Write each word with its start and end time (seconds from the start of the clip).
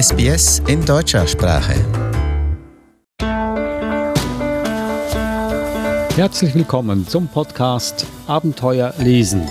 SBS 0.00 0.62
in 0.68 0.84
deutscher 0.84 1.26
Sprache. 1.26 1.74
Herzlich 6.14 6.54
willkommen 6.54 7.04
zum 7.08 7.26
Podcast 7.26 8.06
Abenteuer 8.28 8.94
lesen. 8.98 9.42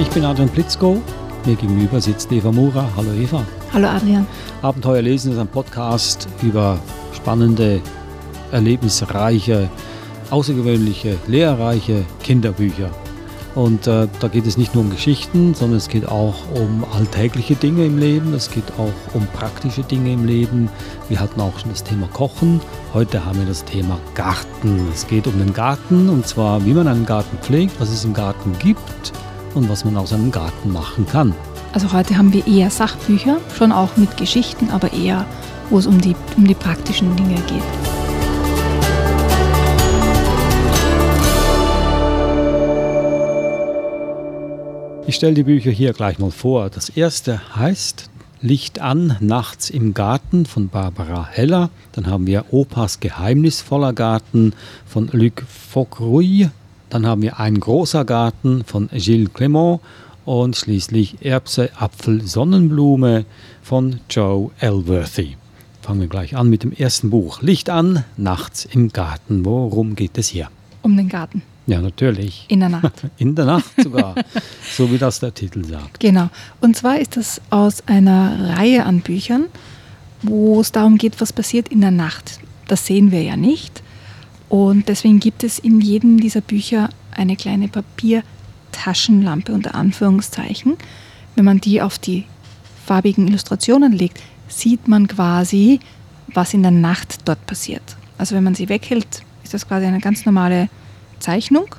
Ich 0.00 0.08
bin 0.08 0.24
Adrian 0.24 0.48
Blitzko. 0.48 1.02
Mir 1.44 1.56
gegenüber 1.56 2.00
sitzt 2.00 2.32
Eva 2.32 2.50
Mura. 2.50 2.88
Hallo 2.96 3.12
Eva. 3.12 3.44
Hallo 3.74 3.88
Adrian. 3.88 4.26
Abenteuer 4.62 5.02
lesen 5.02 5.32
ist 5.32 5.38
ein 5.38 5.48
Podcast 5.48 6.26
über 6.40 6.78
spannende, 7.12 7.82
erlebnisreiche, 8.50 9.68
außergewöhnliche, 10.30 11.18
lehrreiche 11.26 12.06
Kinderbücher. 12.22 12.90
Und 13.54 13.86
äh, 13.86 14.08
da 14.20 14.28
geht 14.28 14.46
es 14.46 14.56
nicht 14.56 14.74
nur 14.74 14.84
um 14.84 14.90
Geschichten, 14.90 15.54
sondern 15.54 15.76
es 15.76 15.88
geht 15.88 16.08
auch 16.08 16.34
um 16.54 16.84
alltägliche 16.92 17.54
Dinge 17.54 17.84
im 17.84 17.98
Leben, 17.98 18.32
es 18.32 18.50
geht 18.50 18.64
auch 18.78 19.14
um 19.14 19.26
praktische 19.26 19.82
Dinge 19.82 20.12
im 20.12 20.24
Leben. 20.24 20.70
Wir 21.08 21.20
hatten 21.20 21.40
auch 21.40 21.58
schon 21.58 21.70
das 21.70 21.84
Thema 21.84 22.08
Kochen. 22.08 22.60
Heute 22.94 23.24
haben 23.24 23.38
wir 23.38 23.46
das 23.46 23.64
Thema 23.64 23.98
Garten. 24.14 24.88
Es 24.92 25.06
geht 25.06 25.26
um 25.26 25.38
den 25.38 25.52
Garten 25.52 26.08
und 26.08 26.26
zwar, 26.26 26.64
wie 26.64 26.72
man 26.72 26.88
einen 26.88 27.04
Garten 27.04 27.36
pflegt, 27.38 27.78
was 27.78 27.90
es 27.90 28.04
im 28.04 28.14
Garten 28.14 28.56
gibt 28.58 29.12
und 29.54 29.68
was 29.68 29.84
man 29.84 29.98
aus 29.98 30.14
einem 30.14 30.30
Garten 30.30 30.72
machen 30.72 31.06
kann. 31.06 31.34
Also 31.74 31.92
heute 31.92 32.16
haben 32.16 32.32
wir 32.32 32.46
eher 32.46 32.70
Sachbücher, 32.70 33.38
schon 33.56 33.72
auch 33.72 33.96
mit 33.96 34.16
Geschichten, 34.16 34.70
aber 34.70 34.92
eher, 34.92 35.26
wo 35.70 35.78
es 35.78 35.86
um 35.86 36.00
die, 36.00 36.16
um 36.36 36.46
die 36.46 36.54
praktischen 36.54 37.14
Dinge 37.16 37.36
geht. 37.46 37.91
Ich 45.12 45.16
stelle 45.16 45.34
die 45.34 45.42
Bücher 45.42 45.70
hier 45.70 45.92
gleich 45.92 46.18
mal 46.18 46.30
vor. 46.30 46.70
Das 46.70 46.88
erste 46.88 47.54
heißt 47.54 48.08
Licht 48.40 48.80
an, 48.80 49.18
nachts 49.20 49.68
im 49.68 49.92
Garten 49.92 50.46
von 50.46 50.70
Barbara 50.70 51.28
Heller. 51.30 51.68
Dann 51.92 52.06
haben 52.06 52.26
wir 52.26 52.46
Opas 52.50 52.98
geheimnisvoller 52.98 53.92
Garten 53.92 54.54
von 54.86 55.10
Luc 55.12 55.42
Faucrouille. 55.46 56.50
Dann 56.88 57.06
haben 57.06 57.20
wir 57.20 57.38
Ein 57.38 57.60
großer 57.60 58.06
Garten 58.06 58.64
von 58.64 58.88
Gilles 58.88 59.28
Clément. 59.34 59.80
Und 60.24 60.56
schließlich 60.56 61.18
Erbse, 61.20 61.68
Apfel, 61.78 62.26
Sonnenblume 62.26 63.26
von 63.62 64.00
Joe 64.08 64.50
Elworthy. 64.60 65.36
Fangen 65.82 66.00
wir 66.00 66.08
gleich 66.08 66.36
an 66.36 66.48
mit 66.48 66.62
dem 66.62 66.72
ersten 66.72 67.10
Buch. 67.10 67.42
Licht 67.42 67.68
an, 67.68 68.04
nachts 68.16 68.64
im 68.64 68.88
Garten. 68.88 69.44
Worum 69.44 69.94
geht 69.94 70.16
es 70.16 70.28
hier? 70.28 70.48
Um 70.80 70.96
den 70.96 71.10
Garten. 71.10 71.42
Ja, 71.66 71.80
natürlich. 71.80 72.46
In 72.48 72.60
der 72.60 72.68
Nacht. 72.68 72.92
In 73.18 73.34
der 73.34 73.44
Nacht 73.44 73.70
sogar, 73.80 74.14
so 74.76 74.90
wie 74.90 74.98
das 74.98 75.20
der 75.20 75.32
Titel 75.32 75.64
sagt. 75.64 76.00
Genau. 76.00 76.28
Und 76.60 76.76
zwar 76.76 76.98
ist 76.98 77.16
das 77.16 77.40
aus 77.50 77.86
einer 77.86 78.56
Reihe 78.56 78.84
an 78.84 79.00
Büchern, 79.00 79.46
wo 80.22 80.60
es 80.60 80.72
darum 80.72 80.98
geht, 80.98 81.20
was 81.20 81.32
passiert 81.32 81.68
in 81.68 81.80
der 81.80 81.90
Nacht. 81.90 82.40
Das 82.68 82.86
sehen 82.86 83.10
wir 83.12 83.22
ja 83.22 83.36
nicht. 83.36 83.82
Und 84.48 84.88
deswegen 84.88 85.20
gibt 85.20 85.44
es 85.44 85.58
in 85.58 85.80
jedem 85.80 86.20
dieser 86.20 86.40
Bücher 86.40 86.90
eine 87.10 87.36
kleine 87.36 87.68
Papiertaschenlampe 87.68 89.52
unter 89.52 89.74
Anführungszeichen. 89.74 90.76
Wenn 91.34 91.44
man 91.44 91.60
die 91.60 91.80
auf 91.80 91.98
die 91.98 92.24
farbigen 92.84 93.28
Illustrationen 93.28 93.92
legt, 93.92 94.20
sieht 94.48 94.88
man 94.88 95.06
quasi, 95.08 95.80
was 96.34 96.54
in 96.54 96.62
der 96.62 96.72
Nacht 96.72 97.20
dort 97.24 97.46
passiert. 97.46 97.82
Also 98.18 98.34
wenn 98.34 98.44
man 98.44 98.54
sie 98.54 98.68
weghält, 98.68 99.22
ist 99.42 99.54
das 99.54 99.66
quasi 99.66 99.86
eine 99.86 100.00
ganz 100.00 100.26
normale 100.26 100.68
Zeichnung. 101.22 101.74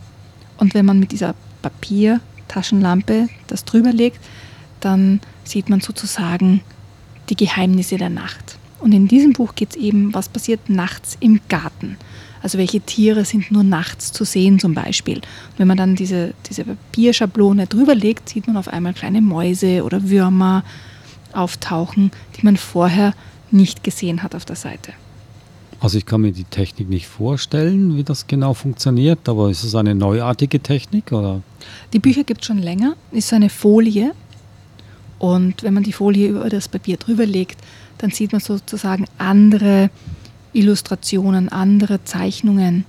Und 0.57 0.73
wenn 0.73 0.85
man 0.85 0.99
mit 0.99 1.11
dieser 1.11 1.35
Papiertaschenlampe 1.61 3.29
das 3.47 3.65
drüber 3.65 3.91
legt, 3.91 4.19
dann 4.79 5.21
sieht 5.43 5.69
man 5.69 5.81
sozusagen 5.81 6.61
die 7.29 7.35
Geheimnisse 7.35 7.97
der 7.97 8.09
Nacht. 8.09 8.57
Und 8.79 8.91
in 8.91 9.07
diesem 9.07 9.33
Buch 9.33 9.55
geht 9.55 9.71
es 9.71 9.75
eben, 9.77 10.13
was 10.13 10.27
passiert 10.27 10.69
nachts 10.69 11.17
im 11.21 11.39
Garten. 11.47 11.97
Also 12.41 12.57
welche 12.57 12.81
Tiere 12.81 13.23
sind 13.23 13.49
nur 13.51 13.63
nachts 13.63 14.11
zu 14.11 14.25
sehen 14.25 14.59
zum 14.59 14.73
Beispiel. 14.73 15.17
Und 15.19 15.59
wenn 15.59 15.67
man 15.67 15.77
dann 15.77 15.95
diese, 15.95 16.33
diese 16.49 16.65
Papierschablone 16.65 17.67
drüber 17.67 17.95
legt, 17.95 18.27
sieht 18.27 18.47
man 18.47 18.57
auf 18.57 18.67
einmal 18.67 18.93
kleine 18.93 19.21
Mäuse 19.21 19.85
oder 19.85 20.09
Würmer 20.09 20.65
auftauchen, 21.31 22.11
die 22.35 22.43
man 22.43 22.57
vorher 22.57 23.13
nicht 23.51 23.83
gesehen 23.85 24.23
hat 24.23 24.35
auf 24.35 24.43
der 24.43 24.57
Seite. 24.57 24.91
Also 25.83 25.97
ich 25.97 26.05
kann 26.05 26.21
mir 26.21 26.31
die 26.31 26.45
Technik 26.45 26.87
nicht 26.87 27.07
vorstellen, 27.07 27.97
wie 27.97 28.05
das 28.05 28.25
genau 28.25 28.53
funktioniert, 28.53 29.27
aber 29.27 29.49
ist 29.49 29.65
es 29.65 29.75
eine 29.75 29.93
neuartige 29.93 30.61
Technik 30.61 31.11
oder? 31.11 31.41
Die 31.91 31.99
Bücher 31.99 32.23
gibt 32.23 32.39
es 32.39 32.47
schon 32.47 32.59
länger, 32.59 32.95
ist 33.11 33.33
eine 33.33 33.49
Folie 33.49 34.13
und 35.19 35.61
wenn 35.61 35.73
man 35.73 35.83
die 35.83 35.91
Folie 35.91 36.29
über 36.29 36.47
das 36.47 36.69
Papier 36.69 36.95
drüber 36.95 37.25
legt, 37.25 37.59
dann 37.97 38.11
sieht 38.11 38.31
man 38.31 38.39
sozusagen 38.39 39.07
andere 39.17 39.89
Illustrationen, 40.53 41.49
andere 41.49 42.01
Zeichnungen 42.05 42.85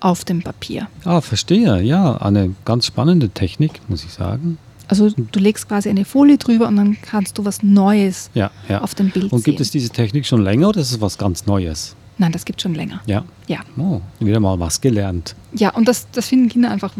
auf 0.00 0.24
dem 0.24 0.42
Papier. 0.42 0.88
Ah, 1.04 1.20
verstehe, 1.20 1.82
ja, 1.82 2.16
eine 2.16 2.56
ganz 2.64 2.86
spannende 2.86 3.28
Technik, 3.28 3.80
muss 3.86 4.02
ich 4.02 4.10
sagen. 4.10 4.58
Also 4.88 5.08
du 5.08 5.38
legst 5.38 5.68
quasi 5.68 5.88
eine 5.88 6.04
Folie 6.04 6.36
drüber 6.36 6.66
und 6.66 6.74
dann 6.74 6.96
kannst 7.00 7.38
du 7.38 7.44
was 7.44 7.62
Neues 7.62 8.30
ja, 8.34 8.50
ja. 8.68 8.80
auf 8.80 8.96
dem 8.96 9.10
Bild 9.10 9.26
sehen. 9.26 9.36
Und 9.36 9.44
gibt 9.44 9.60
es 9.60 9.70
diese 9.70 9.90
Technik 9.90 10.26
schon 10.26 10.42
länger 10.42 10.70
oder 10.70 10.80
ist 10.80 10.90
es 10.90 11.00
was 11.00 11.16
ganz 11.16 11.46
Neues? 11.46 11.94
Nein, 12.18 12.32
das 12.32 12.44
gibt 12.44 12.60
es 12.60 12.62
schon 12.62 12.74
länger. 12.74 13.00
Ja. 13.06 13.24
Ja. 13.48 13.60
Oh, 13.76 14.00
wieder 14.20 14.40
mal 14.40 14.58
was 14.60 14.80
gelernt. 14.80 15.34
Ja, 15.52 15.70
und 15.70 15.88
das, 15.88 16.06
das 16.12 16.28
finden 16.28 16.48
Kinder 16.48 16.70
einfach 16.70 16.92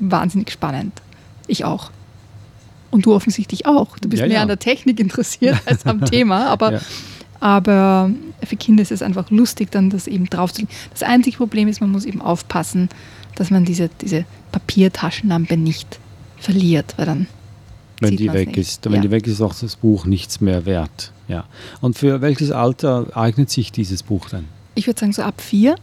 wahnsinnig 0.00 0.50
spannend. 0.50 1.00
Ich 1.46 1.64
auch. 1.64 1.90
Und 2.90 3.06
du 3.06 3.14
offensichtlich 3.14 3.66
auch. 3.66 3.98
Du 3.98 4.08
bist 4.08 4.20
Ja, 4.20 4.26
mehr 4.26 4.36
ja. 4.36 4.42
an 4.42 4.48
der 4.48 4.58
Technik 4.58 4.98
interessiert 4.98 5.58
als 5.66 5.86
am 5.86 6.04
Thema, 6.04 6.46
aber, 6.48 6.72
Ja. 6.74 6.80
aber 7.40 8.10
für 8.44 8.56
Kinder 8.56 8.82
ist 8.82 8.90
es 8.92 9.02
einfach 9.02 9.30
lustig, 9.30 9.70
dann 9.70 9.90
das 9.90 10.06
eben 10.06 10.26
draufzulegen. 10.28 10.74
Das 10.90 11.02
einzige 11.02 11.36
Problem 11.36 11.68
ist, 11.68 11.80
man 11.80 11.90
muss 11.90 12.04
eben 12.04 12.20
aufpassen, 12.20 12.88
dass 13.36 13.50
man 13.50 13.64
diese, 13.64 13.90
diese 14.00 14.24
Papiertaschenlampe 14.52 15.56
nicht 15.56 15.98
verliert, 16.38 16.94
weil 16.96 17.06
dann 17.06 17.26
Wenn 18.00 18.16
die 18.16 18.32
weg 18.32 18.48
nicht. 18.48 18.58
ist, 18.58 18.84
wenn 18.86 18.94
Ja. 18.94 19.00
die 19.00 19.10
weg 19.10 19.26
ist, 19.26 19.34
ist 19.34 19.40
auch 19.42 19.54
das 19.54 19.76
Buch 19.76 20.04
nichts 20.06 20.40
mehr 20.40 20.66
wert. 20.66 21.12
Ja. 21.26 21.44
Und 21.80 21.98
für 21.98 22.20
welches 22.20 22.50
Alter 22.50 23.06
eignet 23.16 23.50
sich 23.50 23.72
dieses 23.72 24.02
Buch 24.02 24.28
denn? 24.28 24.44
Ich 24.74 24.86
würde 24.86 24.98
sagen 25.00 25.12
so 25.12 25.22
ab 25.22 25.40
vier, 25.40 25.74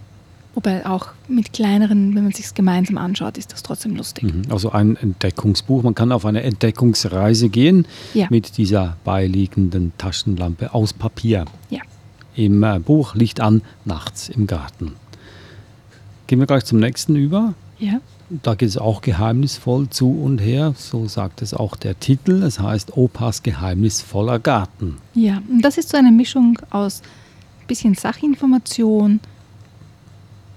wobei 0.53 0.85
auch 0.85 1.07
mit 1.27 1.51
kleineren, 1.53 2.15
wenn 2.15 2.23
man 2.23 2.31
sich 2.31 2.53
gemeinsam 2.53 2.97
anschaut, 2.97 3.37
ist 3.37 3.51
das 3.51 3.61
trotzdem 3.61 3.95
lustig. 3.95 4.23
Mhm. 4.23 4.43
Also 4.49 4.71
ein 4.71 4.95
Entdeckungsbuch. 4.95 5.83
Man 5.83 5.93
kann 5.95 6.11
auf 6.13 6.25
eine 6.25 6.41
Entdeckungsreise 6.43 7.49
gehen 7.49 7.85
Ja. 8.13 8.27
mit 8.29 8.57
dieser 8.57 8.95
beiliegenden 9.03 9.91
Taschenlampe 9.97 10.73
aus 10.73 10.93
Papier. 10.93 11.45
Ja. 11.69 11.81
Im 12.35 12.63
äh, 12.63 12.79
Buch 12.79 13.15
Licht 13.15 13.39
an, 13.41 13.61
nachts 13.85 14.29
im 14.29 14.47
Garten. 14.47 14.93
Gehen 16.27 16.39
wir 16.39 16.47
gleich 16.47 16.65
zum 16.65 16.79
nächsten 16.79 17.15
über. 17.15 17.53
Ja. 17.77 17.99
Da 18.29 18.55
geht 18.55 18.69
es 18.69 18.77
auch 18.77 19.01
geheimnisvoll 19.01 19.89
zu 19.89 20.09
und 20.09 20.39
her. 20.39 20.73
So 20.77 21.07
sagt 21.07 21.41
es 21.41 21.53
auch 21.53 21.75
der 21.75 21.99
Titel. 21.99 22.43
Es 22.43 22.59
heißt 22.59 22.97
Opas 22.97 23.43
geheimnisvoller 23.43 24.39
Garten. 24.39 24.97
Ja, 25.13 25.41
und 25.47 25.61
das 25.61 25.77
ist 25.77 25.89
so 25.89 25.97
eine 25.97 26.11
Mischung 26.11 26.57
aus 26.71 27.01
bisschen 27.67 27.95
Sachinformation 27.95 29.19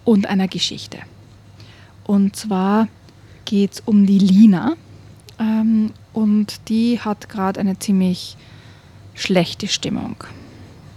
und 0.05 0.27
einer 0.27 0.49
Geschichte. 0.49 0.99
Und 2.05 2.37
zwar 2.37 2.89
geht 3.45 3.73
es 3.75 3.81
um 3.81 4.07
die 4.07 4.19
Lina 4.19 4.75
ähm, 5.39 5.93
und 6.13 6.69
die 6.69 7.01
hat 7.01 7.29
gerade 7.29 7.61
eine 7.61 7.79
ziemlich 7.79 8.37
schlechte 9.15 9.69
Stimmung. 9.69 10.17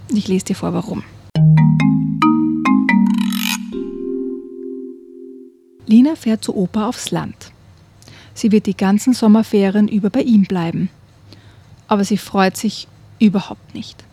Ich 0.08 0.28
lese 0.28 0.46
dir 0.46 0.54
vor, 0.54 0.72
warum. 0.72 1.02
Lina 5.86 6.16
fährt 6.16 6.44
zu 6.44 6.56
Opa 6.56 6.88
aufs 6.88 7.10
Land. 7.10 7.52
Sie 8.34 8.52
wird 8.52 8.66
die 8.66 8.76
ganzen 8.76 9.12
Sommerferien 9.12 9.88
über 9.88 10.10
bei 10.10 10.22
ihm 10.22 10.44
bleiben. 10.44 10.90
Aber 11.88 12.04
sie 12.04 12.16
freut 12.16 12.56
sich 12.56 12.88
überhaupt 13.18 13.74
nicht. 13.74 14.04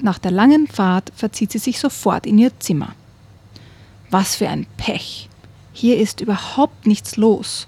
Nach 0.00 0.18
der 0.18 0.30
langen 0.30 0.66
Fahrt 0.66 1.12
verzieht 1.14 1.52
sie 1.52 1.58
sich 1.58 1.78
sofort 1.78 2.26
in 2.26 2.38
ihr 2.38 2.58
Zimmer. 2.58 2.94
Was 4.10 4.36
für 4.36 4.48
ein 4.48 4.66
Pech. 4.76 5.28
Hier 5.72 5.98
ist 5.98 6.20
überhaupt 6.20 6.86
nichts 6.86 7.16
los. 7.16 7.66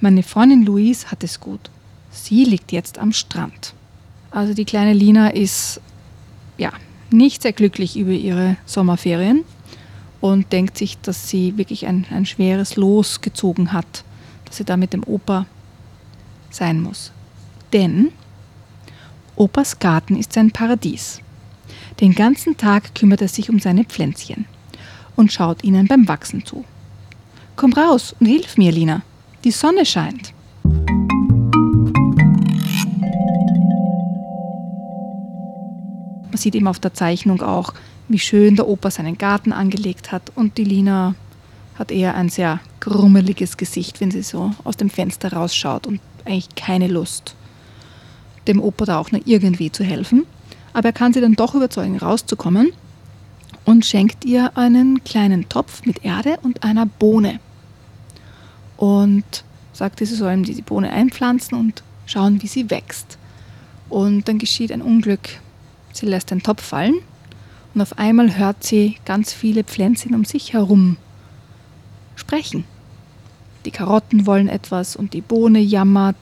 Meine 0.00 0.22
Freundin 0.22 0.64
Louise 0.64 1.10
hat 1.10 1.24
es 1.24 1.40
gut. 1.40 1.70
Sie 2.10 2.44
liegt 2.44 2.72
jetzt 2.72 2.98
am 2.98 3.12
Strand. 3.12 3.74
Also 4.30 4.54
die 4.54 4.64
kleine 4.64 4.92
Lina 4.92 5.30
ist 5.30 5.80
ja 6.58 6.72
nicht 7.10 7.42
sehr 7.42 7.52
glücklich 7.52 7.96
über 7.96 8.12
ihre 8.12 8.56
Sommerferien 8.66 9.44
und 10.20 10.52
denkt 10.52 10.76
sich, 10.76 10.98
dass 11.00 11.28
sie 11.28 11.56
wirklich 11.56 11.86
ein, 11.86 12.06
ein 12.10 12.26
schweres 12.26 12.76
Los 12.76 13.20
gezogen 13.20 13.72
hat, 13.72 14.04
dass 14.44 14.56
sie 14.56 14.64
da 14.64 14.76
mit 14.76 14.92
dem 14.92 15.04
Opa 15.04 15.46
sein 16.50 16.82
muss. 16.82 17.12
Denn 17.72 18.12
Opas 19.36 19.78
Garten 19.78 20.16
ist 20.16 20.32
sein 20.32 20.50
Paradies. 20.50 21.20
Den 22.00 22.14
ganzen 22.14 22.56
Tag 22.56 22.94
kümmert 22.94 23.22
er 23.22 23.28
sich 23.28 23.50
um 23.50 23.60
seine 23.60 23.84
Pflänzchen 23.84 24.46
und 25.16 25.32
schaut 25.32 25.64
ihnen 25.64 25.86
beim 25.86 26.08
Wachsen 26.08 26.44
zu. 26.44 26.64
Komm 27.56 27.72
raus 27.72 28.14
und 28.18 28.26
hilf 28.26 28.56
mir, 28.56 28.72
Lina, 28.72 29.02
die 29.44 29.50
Sonne 29.50 29.84
scheint. 29.84 30.32
Man 36.38 36.42
sieht 36.44 36.54
eben 36.54 36.68
auf 36.68 36.78
der 36.78 36.94
Zeichnung 36.94 37.42
auch, 37.42 37.74
wie 38.06 38.20
schön 38.20 38.54
der 38.54 38.68
Opa 38.68 38.92
seinen 38.92 39.18
Garten 39.18 39.52
angelegt 39.52 40.12
hat 40.12 40.30
und 40.36 40.56
die 40.56 40.62
Lina 40.62 41.16
hat 41.76 41.90
eher 41.90 42.14
ein 42.14 42.28
sehr 42.28 42.60
grummeliges 42.78 43.56
Gesicht, 43.56 44.00
wenn 44.00 44.12
sie 44.12 44.22
so 44.22 44.52
aus 44.62 44.76
dem 44.76 44.88
Fenster 44.88 45.32
rausschaut 45.32 45.88
und 45.88 45.98
eigentlich 46.24 46.54
keine 46.54 46.86
Lust, 46.86 47.34
dem 48.46 48.62
Opa 48.62 48.84
da 48.84 49.00
auch 49.00 49.10
nur 49.10 49.20
irgendwie 49.24 49.72
zu 49.72 49.82
helfen. 49.82 50.26
Aber 50.72 50.90
er 50.90 50.92
kann 50.92 51.12
sie 51.12 51.20
dann 51.20 51.34
doch 51.34 51.56
überzeugen, 51.56 51.98
rauszukommen 51.98 52.70
und 53.64 53.84
schenkt 53.84 54.24
ihr 54.24 54.56
einen 54.56 55.02
kleinen 55.02 55.48
Topf 55.48 55.84
mit 55.86 56.04
Erde 56.04 56.38
und 56.44 56.62
einer 56.62 56.86
Bohne. 56.86 57.40
Und 58.76 59.42
sagt, 59.72 59.98
sie 59.98 60.04
sollen 60.04 60.44
diese 60.44 60.62
Bohne 60.62 60.92
einpflanzen 60.92 61.58
und 61.58 61.82
schauen, 62.06 62.40
wie 62.42 62.46
sie 62.46 62.70
wächst. 62.70 63.18
Und 63.88 64.28
dann 64.28 64.38
geschieht 64.38 64.70
ein 64.70 64.82
Unglück. 64.82 65.40
Sie 65.92 66.06
lässt 66.06 66.30
den 66.30 66.42
Topf 66.42 66.62
fallen 66.62 66.96
und 67.74 67.80
auf 67.80 67.98
einmal 67.98 68.36
hört 68.36 68.64
sie 68.64 68.96
ganz 69.04 69.32
viele 69.32 69.64
Pflänzchen 69.64 70.14
um 70.14 70.24
sich 70.24 70.52
herum 70.52 70.96
sprechen. 72.16 72.64
Die 73.64 73.70
Karotten 73.70 74.26
wollen 74.26 74.48
etwas 74.48 74.96
und 74.96 75.12
die 75.12 75.20
Bohne 75.20 75.60
jammert 75.60 76.16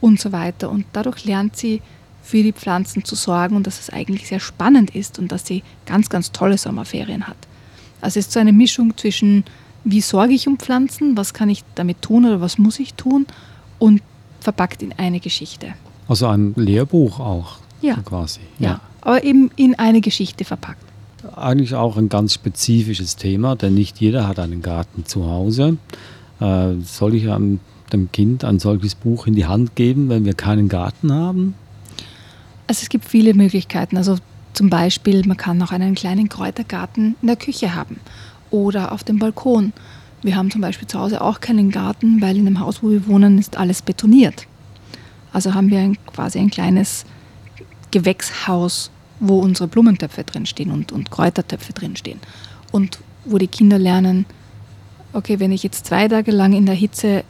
und 0.00 0.20
so 0.20 0.32
weiter. 0.32 0.70
Und 0.70 0.86
dadurch 0.92 1.24
lernt 1.24 1.56
sie 1.56 1.82
für 2.22 2.42
die 2.42 2.52
Pflanzen 2.52 3.04
zu 3.04 3.14
sorgen 3.14 3.54
und 3.54 3.66
dass 3.66 3.78
es 3.78 3.90
eigentlich 3.90 4.26
sehr 4.26 4.40
spannend 4.40 4.94
ist 4.94 5.18
und 5.18 5.30
dass 5.30 5.46
sie 5.46 5.62
ganz, 5.84 6.08
ganz 6.08 6.32
tolle 6.32 6.58
Sommerferien 6.58 7.26
hat. 7.26 7.36
Also 8.00 8.18
es 8.18 8.26
ist 8.26 8.32
so 8.32 8.40
eine 8.40 8.52
Mischung 8.52 8.96
zwischen, 8.96 9.44
wie 9.84 10.00
sorge 10.00 10.34
ich 10.34 10.48
um 10.48 10.58
Pflanzen, 10.58 11.16
was 11.16 11.34
kann 11.34 11.48
ich 11.48 11.64
damit 11.74 12.02
tun 12.02 12.24
oder 12.24 12.40
was 12.40 12.58
muss 12.58 12.80
ich 12.80 12.94
tun 12.94 13.26
und 13.78 14.02
verpackt 14.40 14.82
in 14.82 14.92
eine 14.98 15.20
Geschichte. 15.20 15.74
Also 16.08 16.26
ein 16.26 16.52
Lehrbuch 16.56 17.20
auch 17.20 17.58
ja. 17.80 17.94
so 17.96 18.02
quasi. 18.02 18.40
Ja. 18.58 18.68
ja, 18.68 18.80
aber 19.06 19.22
eben 19.22 19.52
in 19.54 19.78
eine 19.78 20.00
Geschichte 20.00 20.44
verpackt. 20.44 20.82
Eigentlich 21.36 21.76
auch 21.76 21.96
ein 21.96 22.08
ganz 22.08 22.34
spezifisches 22.34 23.14
Thema, 23.14 23.54
denn 23.54 23.74
nicht 23.74 24.00
jeder 24.00 24.26
hat 24.26 24.40
einen 24.40 24.62
Garten 24.62 25.06
zu 25.06 25.26
Hause. 25.26 25.76
Äh, 26.40 26.72
soll 26.82 27.14
ich 27.14 27.30
einem, 27.30 27.60
dem 27.92 28.10
Kind 28.10 28.42
ein 28.42 28.58
solches 28.58 28.96
Buch 28.96 29.28
in 29.28 29.34
die 29.34 29.46
Hand 29.46 29.76
geben, 29.76 30.08
wenn 30.08 30.24
wir 30.24 30.34
keinen 30.34 30.68
Garten 30.68 31.12
haben? 31.12 31.54
Also 32.66 32.82
es 32.82 32.88
gibt 32.88 33.04
viele 33.04 33.32
Möglichkeiten. 33.34 33.96
Also 33.96 34.16
zum 34.54 34.70
Beispiel, 34.70 35.24
man 35.24 35.36
kann 35.36 35.62
auch 35.62 35.70
einen 35.70 35.94
kleinen 35.94 36.28
Kräutergarten 36.28 37.14
in 37.22 37.28
der 37.28 37.36
Küche 37.36 37.76
haben 37.76 38.00
oder 38.50 38.90
auf 38.90 39.04
dem 39.04 39.20
Balkon. 39.20 39.72
Wir 40.22 40.34
haben 40.34 40.50
zum 40.50 40.62
Beispiel 40.62 40.88
zu 40.88 40.98
Hause 40.98 41.20
auch 41.20 41.38
keinen 41.38 41.70
Garten, 41.70 42.20
weil 42.20 42.36
in 42.36 42.44
dem 42.44 42.58
Haus, 42.58 42.82
wo 42.82 42.90
wir 42.90 43.06
wohnen, 43.06 43.38
ist 43.38 43.56
alles 43.56 43.82
betoniert. 43.82 44.48
Also 45.32 45.54
haben 45.54 45.70
wir 45.70 45.78
ein, 45.78 45.96
quasi 46.12 46.40
ein 46.40 46.50
kleines 46.50 47.04
Gewächshaus, 47.92 48.90
wo 49.20 49.38
unsere 49.38 49.68
Blumentöpfe 49.68 50.24
drinstehen 50.24 50.70
und, 50.70 50.92
und 50.92 51.10
Kräutertöpfe 51.10 51.72
drinstehen. 51.72 52.20
Und 52.72 52.98
wo 53.24 53.38
die 53.38 53.46
Kinder 53.46 53.78
lernen, 53.78 54.26
okay, 55.12 55.40
wenn 55.40 55.52
ich 55.52 55.62
jetzt 55.62 55.86
zwei 55.86 56.08
Tage 56.08 56.30
lang 56.30 56.52
in 56.52 56.66
der 56.66 56.74
Hitze 56.74 57.24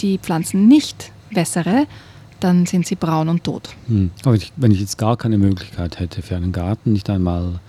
die 0.00 0.18
Pflanzen 0.18 0.68
nicht 0.68 1.12
wässere, 1.30 1.86
dann 2.40 2.66
sind 2.66 2.86
sie 2.86 2.96
braun 2.96 3.28
und 3.28 3.44
tot. 3.44 3.70
Hm. 3.86 4.10
Aber 4.24 4.36
wenn 4.56 4.72
ich 4.72 4.80
jetzt 4.80 4.98
gar 4.98 5.16
keine 5.16 5.38
Möglichkeit 5.38 6.00
hätte 6.00 6.22
für 6.22 6.36
einen 6.36 6.52
Garten, 6.52 6.92
nicht 6.92 7.08
einmal 7.08 7.60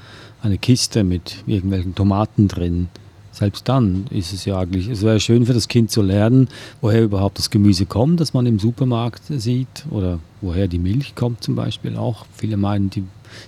eine 0.42 0.58
Kiste 0.58 1.04
mit 1.04 1.44
irgendwelchen 1.46 1.96
Tomaten 1.96 2.48
drin, 2.48 2.90
selbst 3.32 3.68
dann 3.68 4.06
ist 4.12 4.32
es 4.32 4.46
ja 4.46 4.60
eigentlich, 4.60 4.88
es 4.88 5.02
wäre 5.02 5.20
schön 5.20 5.46
für 5.46 5.54
das 5.54 5.68
Kind 5.68 5.90
zu 5.90 6.02
lernen, 6.02 6.50
woher 6.82 7.04
überhaupt 7.04 7.40
das 7.40 7.50
Gemüse 7.50 7.86
kommt, 7.86 8.20
das 8.20 8.34
man 8.34 8.46
im 8.46 8.60
Supermarkt 8.60 9.24
sieht 9.28 9.86
oder 9.90 10.20
woher 10.42 10.68
die 10.68 10.78
Milch 10.78 11.16
kommt 11.16 11.44
zum 11.44 11.56
Beispiel 11.56 11.98
auch. 11.98 12.26
Viele 12.36 12.58
meinen, 12.58 12.90
die 12.92 13.04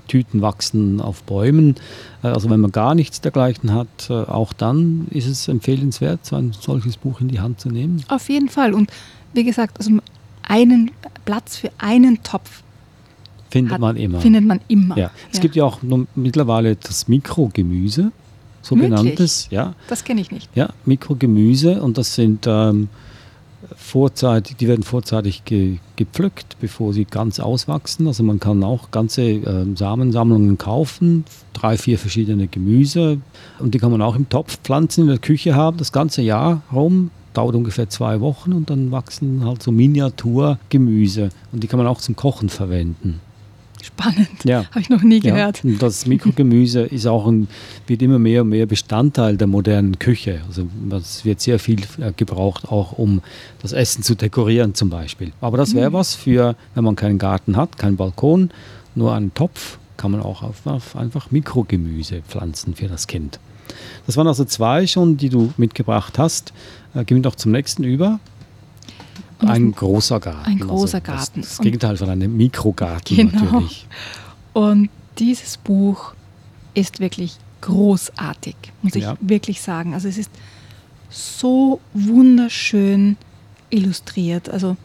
Tüten 0.08 0.42
wachsen 0.42 1.02
auf 1.02 1.24
Bäumen. 1.24 1.76
Äh, 2.24 2.28
also 2.28 2.50
wenn 2.50 2.60
man 2.60 2.72
gar 2.72 2.96
nichts 2.96 3.22
dergleichen 3.22 3.74
hat, 3.74 4.10
äh, 4.10 4.14
auch 4.14 4.54
dann 4.54 5.08
ist 5.10 5.28
es 5.28 5.48
empfehlenswert, 5.48 6.26
so 6.26 6.36
ein 6.36 6.54
solches 6.60 6.98
Buch 6.98 7.22
in 7.22 7.28
die 7.28 7.40
Hand 7.40 7.60
zu 7.60 7.70
nehmen. 7.70 8.04
Auf 8.08 8.30
jeden 8.30 8.50
Fall. 8.50 8.74
Und 8.74 8.92
wie 9.34 9.44
gesagt, 9.44 9.78
also 9.78 9.92
einen 10.44 10.92
Platz 11.26 11.58
für 11.58 11.72
einen 11.78 12.24
Topf 12.24 12.64
findet 13.50 13.74
hat, 13.74 13.82
man 13.82 13.98
immer. 13.98 14.20
Findet 14.20 14.46
man 14.46 14.60
immer. 14.68 14.98
Ja. 14.98 15.12
Es 15.32 15.38
ja. 15.38 15.42
gibt 15.42 15.56
ja 15.56 15.64
auch 15.64 15.80
mittlerweile 16.16 16.76
das 16.76 17.08
Mikrogemüse 17.08 18.12
sogenanntes. 18.62 19.48
Ja. 19.52 19.74
Das 19.88 20.04
kenne 20.04 20.22
ich 20.22 20.32
nicht. 20.32 20.50
Ja, 20.56 20.70
Mikrogemüse 20.86 21.82
und 21.82 21.98
das 21.98 22.16
sind 22.16 22.46
ähm, 22.48 22.90
vorzeitig, 23.76 24.58
die 24.58 24.68
werden 24.68 24.84
vorzeitig 24.84 25.46
ge, 25.46 25.78
gepflückt, 25.96 26.58
bevor 26.60 26.94
sie 26.94 27.06
ganz 27.06 27.40
auswachsen. 27.40 28.08
Also 28.08 28.24
man 28.24 28.40
kann 28.40 28.64
auch 28.64 28.92
ganze 28.92 29.22
äh, 29.24 29.76
Samensammlungen 29.76 30.58
kaufen, 30.58 31.26
drei, 31.54 31.78
vier 31.78 31.98
verschiedene 31.98 32.48
Gemüse 32.48 33.20
und 33.60 33.74
die 33.74 33.80
kann 33.80 33.92
man 33.92 34.02
auch 34.02 34.16
im 34.16 34.30
Topf 34.30 34.60
pflanzen, 34.64 35.02
in 35.02 35.08
der 35.08 35.18
Küche 35.18 35.56
haben, 35.56 35.78
das 35.78 35.92
ganze 35.92 36.22
Jahr 36.22 36.62
rum. 36.72 37.12
Dauert 37.34 37.56
ungefähr 37.56 37.90
zwei 37.90 38.22
Wochen 38.22 38.54
und 38.54 38.70
dann 38.70 38.92
wachsen 38.92 39.44
halt 39.44 39.62
so 39.62 39.72
Miniaturgemüse 39.72 41.30
und 41.52 41.64
die 41.64 41.68
kann 41.68 41.78
man 41.78 41.88
auch 41.88 42.00
zum 42.00 42.16
Kochen 42.16 42.48
verwenden. 42.48 43.20
Spannend. 43.86 44.46
Ja. 44.46 44.66
Habe 44.72 44.80
ich 44.80 44.90
noch 44.90 45.04
nie 45.04 45.20
gehört. 45.20 45.64
Ja. 45.64 45.78
Das 45.78 46.08
Mikrogemüse 46.08 46.82
ist 46.92 47.06
auch 47.06 47.28
ein, 47.28 47.48
wird 47.86 48.02
immer 48.02 48.18
mehr 48.18 48.42
und 48.42 48.50
mehr 48.50 48.66
Bestandteil 48.66 49.38
der 49.38 49.46
modernen 49.46 50.00
Küche. 50.00 50.42
Also 50.48 50.68
es 50.92 51.24
wird 51.24 51.40
sehr 51.40 51.60
viel 51.60 51.82
äh, 52.00 52.12
gebraucht, 52.16 52.68
auch 52.68 52.94
um 52.94 53.22
das 53.62 53.74
Essen 53.74 54.02
zu 54.02 54.16
dekorieren 54.16 54.74
zum 54.74 54.90
Beispiel. 54.90 55.34
Aber 55.40 55.58
das 55.58 55.76
wäre 55.76 55.92
mhm. 55.92 55.94
was 55.94 56.16
für, 56.16 56.56
wenn 56.74 56.84
man 56.84 56.96
keinen 56.96 57.20
Garten 57.20 57.58
hat, 57.58 57.78
keinen 57.78 57.96
Balkon, 57.96 58.50
nur 58.96 59.14
einen 59.14 59.34
Topf, 59.36 59.78
kann 59.98 60.10
man 60.10 60.22
auch 60.22 60.42
auf, 60.42 60.66
auf 60.66 60.96
einfach 60.96 61.30
Mikrogemüse 61.30 62.24
pflanzen 62.28 62.74
für 62.74 62.88
das 62.88 63.06
Kind. 63.06 63.40
Das 64.08 64.18
waren 64.18 64.28
also 64.28 64.46
zwei 64.46 64.88
schon, 64.88 65.18
die 65.18 65.30
du 65.30 65.54
mitgebracht 65.58 66.18
hast. 66.18 66.54
Äh, 66.96 67.06
gehen 67.06 67.18
wir 67.18 67.22
doch 67.22 67.36
zum 67.36 67.52
nächsten 67.52 67.84
über. 67.84 68.20
Ein 69.40 69.72
großer 69.72 70.20
Garten. 70.20 70.50
Ein 70.50 70.60
großer 70.60 71.00
also 71.00 71.12
Garten. 71.12 71.42
Das, 71.42 71.50
das 71.50 71.60
Gegenteil 71.60 71.98
von 71.98 72.10
einem 72.10 72.36
Mikrogarten 72.36 73.18
genau. 73.18 73.44
natürlich. 73.44 73.88
Und 74.54 74.90
dieses 75.18 75.58
Buch 75.58 76.14
ist 76.74 77.00
wirklich 77.00 77.38
großartig, 77.62 78.56
muss 78.82 78.96
ich 78.96 79.04
ja. 79.04 79.18
wirklich 79.20 79.62
sagen. 79.62 79.94
Also 79.94 80.08
es 80.08 80.18
ist 80.18 80.32
so 81.10 81.80
wunderschön 81.94 83.18
illustriert. 83.70 84.50
Also 84.50 84.78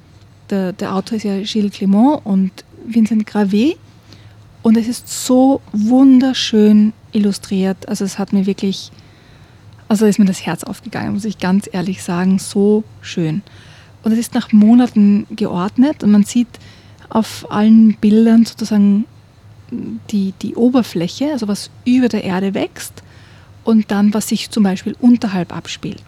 der, 0.49 0.73
der 0.73 0.95
Autor 0.95 1.17
ist 1.17 1.25
ja 1.25 1.41
Gilles 1.43 1.73
Clément 1.73 2.23
und 2.25 2.53
Vincent 2.87 3.29
Gravé. 3.29 3.77
Und 4.63 4.77
es 4.77 4.89
ist 4.89 5.09
so 5.27 5.61
wunderschön 5.73 6.93
illustriert. 7.13 7.89
Also 7.89 8.05
es 8.05 8.19
hat 8.19 8.33
mir 8.33 8.47
wirklich, 8.47 8.91
also 9.89 10.07
ist 10.07 10.19
mir 10.19 10.27
das 10.27 10.45
Herz 10.45 10.65
aufgegangen, 10.65 11.15
muss 11.15 11.25
ich 11.25 11.39
ganz 11.39 11.69
ehrlich 11.73 12.03
sagen. 12.03 12.39
So 12.39 12.85
schön. 13.01 13.43
Und 14.03 14.13
es 14.13 14.19
ist 14.19 14.35
nach 14.35 14.53
Monaten 14.53 15.27
geordnet 15.31 16.03
und 16.03 16.11
man 16.11 16.25
sieht 16.25 16.49
auf 17.09 17.51
allen 17.51 17.95
Bildern 17.95 18.45
sozusagen 18.47 19.05
die, 20.11 20.33
die 20.43 20.55
Oberfläche, 20.55 21.33
also 21.33 21.49
was 21.49 21.71
über 21.85 22.09
der 22.09 22.25
Erde 22.25 22.55
wächst 22.55 23.03
und 23.65 23.91
dann, 23.91 24.15
was 24.15 24.29
sich 24.29 24.51
zum 24.51 24.63
Beispiel 24.63 24.97
unterhalb 25.01 25.55
abspielt. 25.55 26.03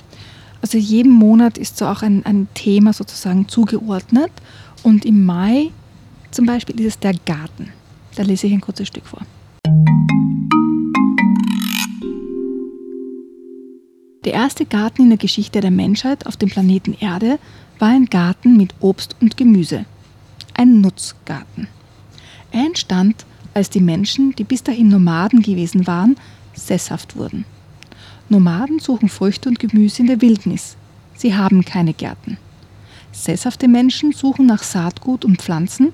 Also 0.62 0.78
jedem 0.78 1.12
Monat 1.12 1.58
ist 1.58 1.76
so 1.76 1.86
auch 1.86 2.02
ein, 2.02 2.24
ein 2.24 2.48
Thema 2.54 2.92
sozusagen 2.92 3.48
zugeordnet 3.48 4.30
und 4.82 5.04
im 5.04 5.24
Mai 5.24 5.70
zum 6.30 6.46
Beispiel 6.46 6.80
ist 6.80 6.86
es 6.86 6.98
der 6.98 7.14
Garten. 7.26 7.72
Da 8.14 8.22
lese 8.22 8.46
ich 8.46 8.52
ein 8.52 8.60
kurzes 8.60 8.88
Stück 8.88 9.06
vor. 9.06 9.22
Der 14.24 14.34
erste 14.34 14.64
Garten 14.66 15.02
in 15.02 15.08
der 15.08 15.18
Geschichte 15.18 15.60
der 15.60 15.72
Menschheit 15.72 16.26
auf 16.26 16.36
dem 16.36 16.48
Planeten 16.48 16.96
Erde 17.00 17.38
war 17.82 17.88
ein 17.88 18.06
Garten 18.06 18.56
mit 18.56 18.74
Obst 18.78 19.16
und 19.20 19.36
Gemüse. 19.36 19.86
Ein 20.54 20.82
Nutzgarten. 20.82 21.66
Er 22.52 22.64
entstand, 22.64 23.26
als 23.54 23.70
die 23.70 23.80
Menschen, 23.80 24.36
die 24.36 24.44
bis 24.44 24.62
dahin 24.62 24.86
Nomaden 24.86 25.42
gewesen 25.42 25.84
waren, 25.88 26.14
sesshaft 26.54 27.16
wurden. 27.16 27.44
Nomaden 28.28 28.78
suchen 28.78 29.08
Früchte 29.08 29.48
und 29.48 29.58
Gemüse 29.58 30.02
in 30.02 30.06
der 30.06 30.20
Wildnis. 30.20 30.76
Sie 31.16 31.34
haben 31.34 31.64
keine 31.64 31.92
Gärten. 31.92 32.38
Sesshafte 33.10 33.66
Menschen 33.66 34.12
suchen 34.12 34.46
nach 34.46 34.62
Saatgut 34.62 35.24
und 35.24 35.42
Pflanzen, 35.42 35.88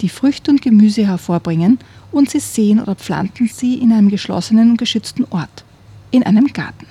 die 0.00 0.08
Früchte 0.08 0.50
und 0.50 0.62
Gemüse 0.62 1.06
hervorbringen 1.06 1.78
und 2.12 2.30
sie 2.30 2.40
sehen 2.40 2.80
oder 2.80 2.94
pflanzen 2.94 3.50
sie 3.52 3.74
in 3.74 3.92
einem 3.92 4.08
geschlossenen 4.08 4.70
und 4.70 4.78
geschützten 4.78 5.26
Ort, 5.28 5.64
in 6.12 6.22
einem 6.22 6.46
Garten. 6.46 6.86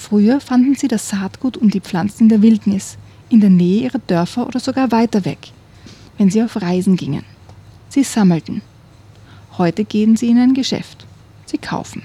Früher 0.00 0.40
fanden 0.40 0.74
sie 0.76 0.88
das 0.88 1.10
Saatgut 1.10 1.58
und 1.58 1.74
die 1.74 1.80
Pflanzen 1.80 2.22
in 2.22 2.28
der 2.30 2.40
Wildnis, 2.42 2.96
in 3.28 3.40
der 3.40 3.50
Nähe 3.50 3.82
ihrer 3.82 3.98
Dörfer 3.98 4.46
oder 4.46 4.58
sogar 4.58 4.90
weiter 4.90 5.26
weg, 5.26 5.52
wenn 6.16 6.30
sie 6.30 6.42
auf 6.42 6.60
Reisen 6.60 6.96
gingen. 6.96 7.22
Sie 7.90 8.02
sammelten. 8.02 8.62
Heute 9.58 9.84
gehen 9.84 10.16
sie 10.16 10.30
in 10.30 10.38
ein 10.38 10.54
Geschäft. 10.54 11.06
Sie 11.44 11.58
kaufen. 11.58 12.02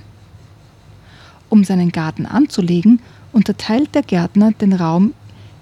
Um 1.49 1.63
seinen 1.63 1.93
Garten 1.93 2.25
anzulegen, 2.25 2.99
unterteilt 3.31 3.95
der 3.95 4.03
Gärtner 4.03 4.51
den 4.51 4.73
Raum 4.73 5.13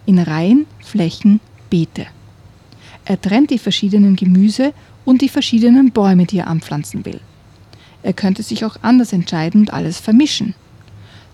in 0.07 0.17
Reihen, 0.17 0.65
Flächen, 0.79 1.39
Beete. 1.69 2.07
Er 3.05 3.21
trennt 3.21 3.51
die 3.51 3.59
verschiedenen 3.59 4.15
Gemüse 4.15 4.73
und 5.05 5.21
die 5.21 5.29
verschiedenen 5.29 5.91
Bäume, 5.91 6.25
die 6.25 6.39
er 6.39 6.47
anpflanzen 6.47 7.05
will. 7.05 7.21
Er 8.01 8.13
könnte 8.13 8.41
sich 8.41 8.65
auch 8.65 8.77
anders 8.81 9.13
entscheiden 9.13 9.61
und 9.61 9.71
alles 9.71 9.99
vermischen. 9.99 10.55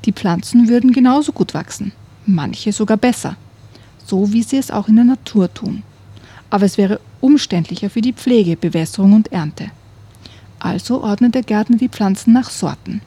Die 0.05 0.13
Pflanzen 0.13 0.69
würden 0.69 0.91
genauso 0.91 1.31
gut 1.31 1.53
wachsen, 1.53 1.91
manche 2.25 2.71
sogar 2.71 2.97
besser, 2.97 3.35
so 4.05 4.31
wie 4.31 4.43
sie 4.43 4.57
es 4.57 4.71
auch 4.71 4.87
in 4.87 4.95
der 4.95 5.05
Natur 5.05 5.53
tun. 5.53 5.83
Aber 6.49 6.65
es 6.65 6.77
wäre 6.77 6.99
umständlicher 7.21 7.89
für 7.89 8.01
die 8.01 8.13
Pflege, 8.13 8.55
Bewässerung 8.55 9.13
und 9.13 9.31
Ernte. 9.31 9.71
Also 10.57 11.03
ordnet 11.03 11.35
der 11.35 11.43
Gärtner 11.43 11.77
die 11.77 11.89
Pflanzen 11.89 12.33
nach 12.33 12.49
Sorten. 12.49 13.01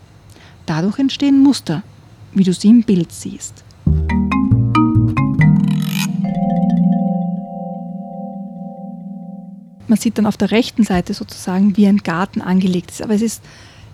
Dadurch 0.66 0.98
entstehen 0.98 1.42
Muster, 1.42 1.82
wie 2.32 2.44
du 2.44 2.52
sie 2.52 2.68
im 2.68 2.82
Bild 2.82 3.12
siehst. 3.12 3.64
Man 9.88 9.98
sieht 9.98 10.16
dann 10.16 10.24
auf 10.24 10.38
der 10.38 10.52
rechten 10.52 10.84
Seite 10.84 11.12
sozusagen, 11.12 11.76
wie 11.76 11.86
ein 11.86 11.98
Garten 11.98 12.40
angelegt 12.40 12.90
ist. 12.90 13.02
Aber 13.02 13.14
es 13.14 13.20
ist 13.20 13.42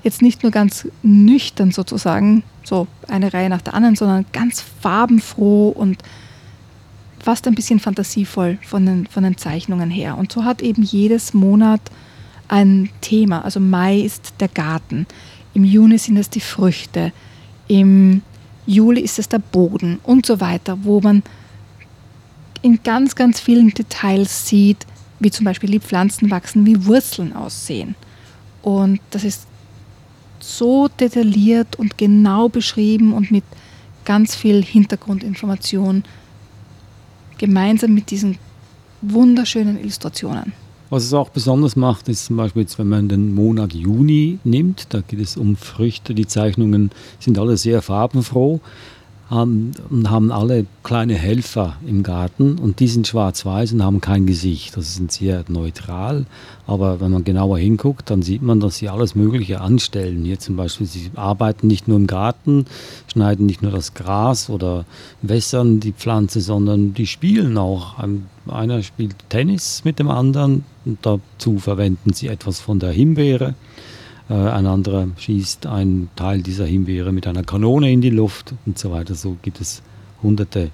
jetzt 0.03 0.23
nicht 0.23 0.43
nur 0.43 0.53
ganz 0.53 0.89
nüchtern 1.03 1.73
sozusagen, 1.73 2.43
so 2.65 2.87
eine 3.09 3.33
Reihe 3.33 3.49
nach 3.49 3.63
der 3.63 3.75
anderen, 3.75 3.97
sondern 3.97 4.27
ganz 4.33 4.61
farbenfroh 4.61 5.69
und 5.69 5.99
fast 7.19 7.47
ein 7.47 7.55
bisschen 7.55 7.81
fantasievoll 7.81 8.59
von 8.63 8.87
den, 8.87 9.07
von 9.07 9.25
den 9.25 9.37
Zeichnungen 9.37 9.91
her. 9.91 10.17
Und 10.17 10.33
so 10.33 10.45
hat 10.45 10.63
eben 10.63 10.83
jedes 10.83 11.35
Monat 11.35 11.81
ein 12.47 12.91
Thema. 13.01 13.45
Also 13.45 13.61
Mai 13.61 13.99
ist 13.99 14.35
der 14.41 14.49
Garten, 14.49 15.07
im 15.55 15.65
Juni 15.65 15.99
sind 15.99 16.17
es 16.17 16.31
die 16.31 16.41
Früchte, 16.41 17.13
im 17.67 18.23
Juli 18.67 19.01
ist 19.01 19.19
es 19.19 19.29
der 19.29 19.41
Boden 19.41 19.99
und 20.03 20.27
so 20.27 20.41
weiter, 20.41 20.79
wo 20.83 21.01
man 21.01 21.23
in 22.63 22.83
ganz, 22.83 23.15
ganz 23.15 23.41
vielen 23.41 23.71
Details 23.71 24.47
sieht, 24.47 24.87
wie 25.21 25.31
zum 25.31 25.45
Beispiel 25.45 25.71
die 25.71 25.81
Pflanzen 25.81 26.31
wachsen, 26.31 26.67
wie 26.67 26.87
Wurzeln 26.87 27.35
aussehen. 27.35 27.95
Und 28.63 29.01
das 29.11 29.25
ist 29.25 29.48
so 30.41 30.89
detailliert 30.89 31.77
und 31.77 31.99
genau 31.99 32.49
beschrieben 32.49 33.13
und 33.13 33.31
mit 33.31 33.45
ganz 34.05 34.35
viel 34.35 34.65
Hintergrundinformation 34.65 36.05
gemeinsam 37.37 37.95
mit 37.95 38.11
diesen 38.11 38.39
wunderschönen 39.03 39.79
Illustrationen. 39.79 40.53
Was 40.91 41.05
es 41.05 41.13
auch 41.13 41.29
besonders 41.29 41.77
macht, 41.77 42.09
ist 42.09 42.25
zum 42.25 42.39
Beispiel 42.39 42.63
jetzt, 42.63 42.79
wenn 42.79 42.89
man 42.89 43.09
den 43.09 43.35
Monat 43.35 43.75
Juni 43.75 44.39
nimmt, 44.45 44.87
da 44.95 45.03
geht 45.03 45.21
es 45.21 45.37
um 45.37 45.57
Früchte. 45.57 46.15
Die 46.15 46.27
Zeichnungen 46.27 46.91
sind 47.21 47.39
alle 47.39 47.59
sehr 47.59 47.83
farbenfroh 47.83 48.61
haben, 49.31 49.73
und 49.91 50.11
haben 50.11 50.33
alle 50.33 50.67
kleine 50.83 51.15
Helfer 51.15 51.77
im 51.87 52.03
Garten 52.03 52.59
und 52.59 52.81
die 52.81 52.89
sind 52.89 53.07
schwarz-weiß 53.07 53.73
und 53.73 53.83
haben 53.83 54.01
kein 54.01 54.27
Gesicht. 54.27 54.77
Das 54.77 54.95
sind 54.95 55.13
sehr 55.13 55.45
neutral, 55.49 56.25
aber 56.67 57.01
wenn 57.01 57.11
man 57.11 57.25
genauer 57.25 57.59
hinguckt, 57.59 58.11
dann 58.11 58.23
sieht 58.23 58.43
man, 58.43 58.59
dass 58.61 58.79
sie 58.79 58.89
alles 58.89 59.15
Mögliche 59.15 59.61
anstellen. 59.61 60.25
Hier 60.25 60.39
zum 60.39 60.57
Beispiel, 60.57 60.87
sie 60.87 61.11
arbeiten 61.15 61.67
nicht 61.67 61.89
nur 61.89 61.99
im 61.99 62.07
Garten, 62.07 62.65
schneiden 63.07 63.45
nicht 63.47 63.63
nur 63.63 63.73
das 63.73 63.95
Gras 63.95 64.49
oder 64.49 64.87
wässern 65.21 65.81
die 65.81 65.93
Pflanze, 65.93 66.41
sondern 66.41 66.95
die 66.95 67.07
spielen 67.07 67.59
auch. 67.59 67.97
Einer 68.49 68.83
spielt 68.83 69.15
Tennis 69.29 69.83
mit 69.85 69.99
dem 69.99 70.09
anderen 70.09 70.65
und 70.87 70.99
dazu 71.03 71.59
verwenden 71.59 72.15
sie 72.15 72.29
etwas 72.29 72.61
von 72.61 72.79
der 72.79 72.93
Himbeere. 72.93 73.55
Äh, 74.29 74.35
ein 74.35 74.67
anderer 74.67 75.09
schießt 75.17 75.67
einen 75.67 76.11
Teil 76.17 76.43
dieser 76.43 76.67
Himbeere 76.67 77.13
mit 77.13 77.27
einer 77.27 77.43
Kanone 77.43 77.91
in 77.91 78.01
die 78.01 78.11
Luft 78.11 78.55
und 78.67 78.79
so 78.79 78.91
weiter. 78.91 79.15
So 79.15 79.37
gibt 79.43 79.61
es 79.61 79.83
hunderte 80.23 80.71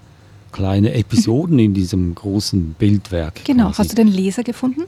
kleine 0.53 0.95
Episoden 0.95 1.59
in 1.59 1.75
diesem 1.75 2.15
großen 2.15 2.75
Bildwerk. 2.79 3.45
Genau. 3.45 3.67
Quasi. 3.67 3.79
Hast 3.79 3.93
du 3.93 3.97
den 3.97 4.09
Leser 4.09 4.43
gefunden? 4.43 4.83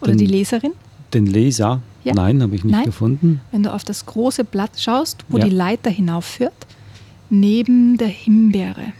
Oder 0.00 0.12
den, 0.12 0.18
die 0.18 0.26
Leserin? 0.26 0.72
Den 1.14 1.26
Leser? 1.26 1.80
Ja. 2.04 2.14
Nein, 2.14 2.42
habe 2.42 2.54
ich 2.54 2.64
nicht 2.64 2.74
Nein. 2.74 2.84
gefunden. 2.84 3.40
Wenn 3.50 3.62
du 3.62 3.72
auf 3.72 3.82
das 3.82 4.06
große 4.06 4.44
Blatt 4.44 4.78
schaust, 4.78 5.24
wo 5.28 5.38
ja. 5.38 5.44
die 5.44 5.50
Leiter 5.50 5.90
hinaufführt, 5.90 6.52
neben 7.30 7.96
der 7.96 8.08
Himbeere. 8.08 8.92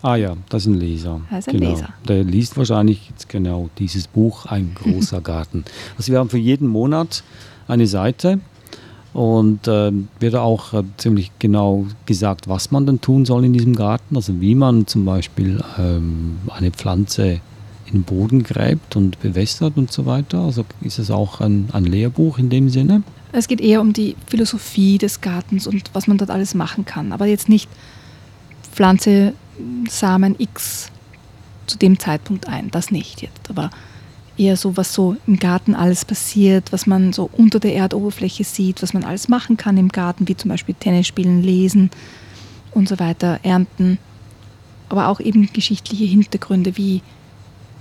Ah 0.00 0.14
ja, 0.14 0.36
das 0.48 0.62
ist 0.62 0.68
ein 0.68 0.80
Leser. 0.80 1.20
Das 1.28 1.40
ist 1.40 1.48
ein 1.48 1.58
genau. 1.58 1.72
Leser. 1.72 1.88
Der 2.06 2.22
liest 2.22 2.56
wahrscheinlich 2.56 3.08
jetzt 3.10 3.28
genau 3.28 3.68
dieses 3.78 4.06
Buch, 4.06 4.46
Ein 4.46 4.74
großer 4.74 5.20
Garten. 5.22 5.64
Also 5.96 6.12
wir 6.12 6.20
haben 6.20 6.30
für 6.30 6.38
jeden 6.38 6.68
Monat 6.68 7.24
eine 7.68 7.86
Seite 7.86 8.40
und 9.12 9.66
äh, 9.68 9.92
wird 10.20 10.34
auch 10.34 10.74
äh, 10.74 10.82
ziemlich 10.96 11.30
genau 11.38 11.86
gesagt, 12.06 12.48
was 12.48 12.70
man 12.70 12.86
dann 12.86 13.00
tun 13.00 13.24
soll 13.24 13.44
in 13.44 13.52
diesem 13.52 13.74
Garten. 13.74 14.16
Also 14.16 14.40
wie 14.40 14.54
man 14.54 14.86
zum 14.86 15.04
Beispiel 15.04 15.62
ähm, 15.78 16.38
eine 16.48 16.70
Pflanze 16.70 17.40
in 17.86 17.92
den 17.94 18.02
Boden 18.02 18.42
gräbt 18.42 18.96
und 18.96 19.20
bewässert 19.20 19.76
und 19.76 19.90
so 19.90 20.06
weiter. 20.06 20.40
Also 20.40 20.64
ist 20.82 20.98
es 20.98 21.10
auch 21.10 21.40
ein, 21.40 21.68
ein 21.72 21.84
Lehrbuch 21.84 22.38
in 22.38 22.50
dem 22.50 22.68
Sinne. 22.68 23.02
Es 23.32 23.48
geht 23.48 23.60
eher 23.60 23.80
um 23.80 23.92
die 23.92 24.16
Philosophie 24.26 24.98
des 24.98 25.20
Gartens 25.20 25.66
und 25.66 25.90
was 25.92 26.06
man 26.06 26.18
dort 26.18 26.30
alles 26.30 26.54
machen 26.54 26.84
kann. 26.84 27.12
Aber 27.12 27.26
jetzt 27.26 27.48
nicht 27.48 27.68
Pflanze 28.72 29.32
Samen 29.88 30.36
X 30.38 30.90
zu 31.66 31.78
dem 31.78 31.98
Zeitpunkt 31.98 32.46
ein. 32.46 32.70
Das 32.70 32.90
nicht 32.90 33.22
jetzt. 33.22 33.50
Aber 33.50 33.70
eher 34.38 34.56
so, 34.56 34.76
was 34.76 34.94
so 34.94 35.16
im 35.26 35.38
Garten 35.38 35.74
alles 35.74 36.04
passiert, 36.04 36.72
was 36.72 36.86
man 36.86 37.12
so 37.12 37.28
unter 37.32 37.60
der 37.60 37.74
Erdoberfläche 37.74 38.44
sieht, 38.44 38.82
was 38.82 38.94
man 38.94 39.04
alles 39.04 39.28
machen 39.28 39.56
kann 39.56 39.76
im 39.76 39.88
Garten, 39.88 40.28
wie 40.28 40.36
zum 40.36 40.50
Beispiel 40.50 40.74
Tennis 40.78 41.06
spielen, 41.06 41.42
lesen 41.42 41.90
und 42.72 42.88
so 42.88 42.98
weiter, 42.98 43.40
ernten. 43.42 43.98
Aber 44.88 45.08
auch 45.08 45.20
eben 45.20 45.50
geschichtliche 45.52 46.04
Hintergründe, 46.04 46.76
wie 46.76 47.02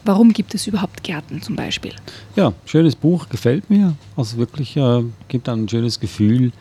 warum 0.03 0.33
gibt 0.33 0.55
es 0.55 0.67
überhaupt 0.67 1.03
Gärten 1.03 1.41
zum 1.41 1.55
Beispiel. 1.55 1.93
Ja, 2.35 2.53
schönes 2.65 2.95
Buch, 2.95 3.29
gefällt 3.29 3.69
mir. 3.69 3.95
Also 4.15 4.37
wirklich 4.37 4.75
äh, 4.77 5.03
gibt 5.27 5.49
ein 5.49 5.67
schönes 5.69 5.99
Gefühl, 5.99 6.53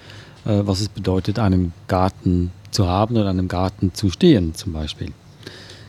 äh, 0.45 0.63
was 0.65 0.81
es 0.81 0.89
bedeutet, 0.89 1.39
einen 1.39 1.73
Garten 1.89 2.51
zu 2.71 2.87
haben 2.89 3.17
oder 3.17 3.31
einem 3.31 3.49
Garten 3.49 3.95
zu 3.95 4.11
stehen 4.11 4.55
zum 4.55 4.73
Beispiel. 4.73 5.13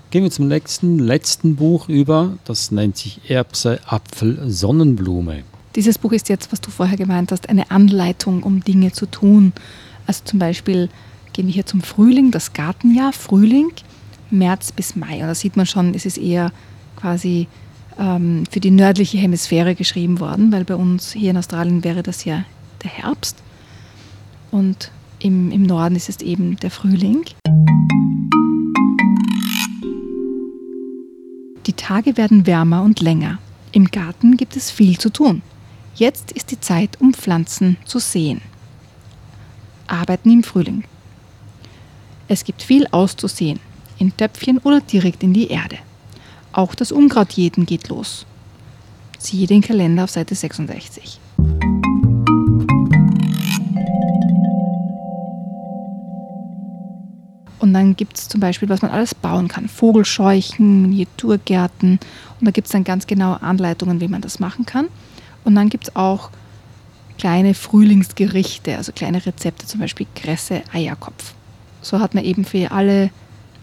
Gehen 0.09 0.23
wir 0.23 0.31
zum 0.31 0.47
nächsten, 0.47 0.99
letzten 0.99 1.57
Buch 1.57 1.89
über. 1.89 2.37
Das 2.45 2.71
nennt 2.71 2.95
sich 2.95 3.29
Erbse, 3.29 3.81
Apfel, 3.85 4.39
Sonnenblume. 4.49 5.43
Dieses 5.75 5.97
Buch 5.97 6.13
ist 6.13 6.29
jetzt, 6.29 6.51
was 6.53 6.61
du 6.61 6.71
vorher 6.71 6.95
gemeint 6.95 7.33
hast, 7.33 7.49
eine 7.49 7.71
Anleitung, 7.71 8.43
um 8.43 8.63
Dinge 8.63 8.93
zu 8.93 9.05
tun. 9.05 9.51
Also 10.05 10.21
zum 10.23 10.39
Beispiel 10.39 10.87
gehen 11.33 11.47
wir 11.47 11.53
hier 11.53 11.65
zum 11.65 11.81
Frühling, 11.81 12.31
das 12.31 12.53
Gartenjahr, 12.53 13.11
Frühling, 13.11 13.73
März 14.31 14.71
bis 14.71 14.95
Mai. 14.95 15.15
Und 15.15 15.27
da 15.27 15.35
sieht 15.35 15.57
man 15.57 15.65
schon, 15.65 15.93
es 15.93 16.05
ist 16.05 16.17
eher 16.17 16.53
quasi 16.95 17.47
ähm, 17.99 18.45
für 18.49 18.61
die 18.61 18.71
nördliche 18.71 19.17
Hemisphäre 19.17 19.75
geschrieben 19.75 20.21
worden, 20.21 20.53
weil 20.53 20.63
bei 20.63 20.75
uns 20.75 21.11
hier 21.11 21.31
in 21.31 21.37
Australien 21.37 21.83
wäre 21.83 22.01
das 22.01 22.23
ja 22.23 22.45
der 22.81 22.91
Herbst. 22.91 23.43
Und 24.51 24.89
im, 25.19 25.51
im 25.51 25.63
Norden 25.63 25.97
ist 25.97 26.07
es 26.07 26.21
eben 26.21 26.55
der 26.57 26.71
Frühling. 26.71 27.25
Tage 31.88 32.17
werden 32.17 32.46
wärmer 32.46 32.84
und 32.84 33.00
länger. 33.00 33.39
Im 33.72 33.86
Garten 33.86 34.36
gibt 34.36 34.58
es 34.58 34.70
viel 34.70 34.98
zu 34.98 35.10
tun. 35.10 35.41
Jetzt 35.96 36.34
ist 36.34 36.51
die 36.51 36.60
Zeit, 36.60 37.00
um 37.00 37.13
Pflanzen 37.13 37.77
zu 37.86 38.00
säen. 38.00 38.41
Arbeiten 39.88 40.29
im 40.29 40.44
Frühling. 40.44 40.84
Es 42.27 42.44
gibt 42.44 42.62
viel 42.62 42.88
auszusehen, 42.91 43.62
in 44.00 44.17
Töpfchen 44.17 44.58
oder 44.58 44.82
direkt 44.82 45.24
in 45.24 45.32
die 45.32 45.48
Erde. 45.48 45.77
Auch 46.51 46.75
das 46.75 46.91
Unkrautjäten 46.91 47.65
geht 47.65 47.88
los. 47.88 48.25
Siehe 49.17 49.48
den 49.48 49.62
Kalender 49.62 50.03
auf 50.03 50.10
Seite 50.10 50.36
66. 50.36 51.22
Und 57.59 57.73
dann 57.73 57.95
gibt 57.95 58.17
es 58.17 58.27
zum 58.27 58.39
Beispiel, 58.39 58.69
was 58.69 58.81
man 58.81 58.91
alles 58.91 59.15
bauen 59.15 59.47
kann. 59.47 59.67
Vogelscheuchen, 59.67 60.83
Miniaturgärten. 60.83 61.99
Und 62.39 62.45
da 62.45 62.51
gibt 62.51 62.67
es 62.67 62.71
dann 62.71 62.83
ganz 62.83 63.07
genaue 63.07 63.41
Anleitungen, 63.41 63.99
wie 63.99 64.07
man 64.07 64.21
das 64.21 64.39
machen 64.39 64.65
kann. 64.65 64.87
Und 65.43 65.55
dann 65.55 65.69
gibt 65.69 65.85
es 65.85 65.95
auch 65.95 66.29
kleine 67.17 67.53
Frühlingsgerichte, 67.53 68.77
also 68.77 68.91
kleine 68.91 69.25
Rezepte, 69.25 69.65
zum 69.65 69.79
Beispiel 69.79 70.05
Kresse, 70.15 70.61
Eierkopf. 70.71 71.33
So 71.81 71.99
hat 71.99 72.13
man 72.13 72.23
eben 72.23 72.45
für 72.45 72.71
alle 72.71 73.09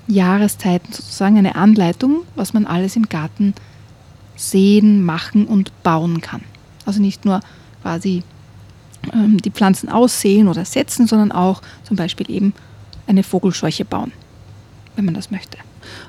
Jahreszeiten 0.06 0.92
sozusagen 0.92 1.38
eine 1.38 1.54
Anleitung, 1.54 2.22
was 2.34 2.52
man 2.52 2.66
alles 2.66 2.96
im 2.96 3.08
Garten 3.08 3.54
sehen, 4.36 5.04
machen 5.04 5.46
und 5.46 5.72
bauen 5.82 6.20
kann. 6.20 6.42
Also 6.84 7.00
nicht 7.00 7.24
nur 7.24 7.40
quasi 7.82 8.22
ähm, 9.12 9.38
die 9.38 9.50
Pflanzen 9.50 9.88
aussehen 9.88 10.48
oder 10.48 10.64
setzen, 10.64 11.06
sondern 11.06 11.32
auch 11.32 11.62
zum 11.84 11.96
Beispiel 11.96 12.30
eben 12.30 12.54
eine 13.06 13.23
Vogelscheuche 13.23 13.84
bauen, 13.84 14.12
wenn 14.96 15.04
man 15.04 15.14
das 15.14 15.30
möchte. 15.30 15.58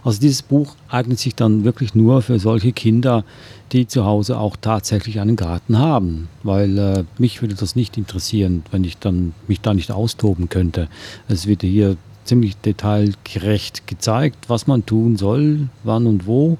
Also 0.03 0.21
dieses 0.21 0.41
Buch 0.41 0.75
eignet 0.89 1.19
sich 1.19 1.35
dann 1.35 1.63
wirklich 1.63 1.95
nur 1.95 2.21
für 2.21 2.39
solche 2.39 2.71
Kinder, 2.71 3.23
die 3.71 3.87
zu 3.87 4.05
Hause 4.05 4.37
auch 4.37 4.55
tatsächlich 4.55 5.19
einen 5.19 5.35
Garten 5.35 5.77
haben, 5.79 6.29
weil 6.43 6.77
äh, 6.77 7.03
mich 7.17 7.41
würde 7.41 7.55
das 7.55 7.75
nicht 7.75 7.97
interessieren, 7.97 8.63
wenn 8.71 8.83
ich 8.83 8.97
dann 8.97 9.33
mich 9.47 9.61
da 9.61 9.73
nicht 9.73 9.91
austoben 9.91 10.49
könnte. 10.49 10.87
Es 11.27 11.47
wird 11.47 11.61
hier 11.61 11.97
ziemlich 12.23 12.57
detailgerecht 12.57 13.87
gezeigt, 13.87 14.49
was 14.49 14.67
man 14.67 14.85
tun 14.85 15.17
soll, 15.17 15.69
wann 15.83 16.07
und 16.07 16.25
wo. 16.25 16.57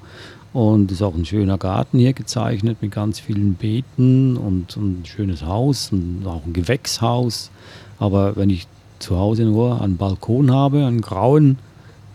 Und 0.52 0.90
es 0.90 0.98
ist 0.98 1.02
auch 1.02 1.14
ein 1.14 1.26
schöner 1.26 1.58
Garten 1.58 1.98
hier 1.98 2.14
gezeichnet 2.14 2.78
mit 2.80 2.90
ganz 2.90 3.20
vielen 3.20 3.54
Beeten 3.54 4.36
und, 4.38 4.76
und 4.76 5.00
ein 5.00 5.04
schönes 5.04 5.42
Haus 5.42 5.92
und 5.92 6.22
auch 6.26 6.46
ein 6.46 6.54
Gewächshaus. 6.54 7.50
Aber 7.98 8.36
wenn 8.36 8.48
ich 8.48 8.66
zu 8.98 9.18
Hause 9.18 9.44
nur 9.44 9.80
einen 9.80 9.96
Balkon 9.96 10.50
habe, 10.50 10.86
einen 10.86 11.00
grauen, 11.00 11.58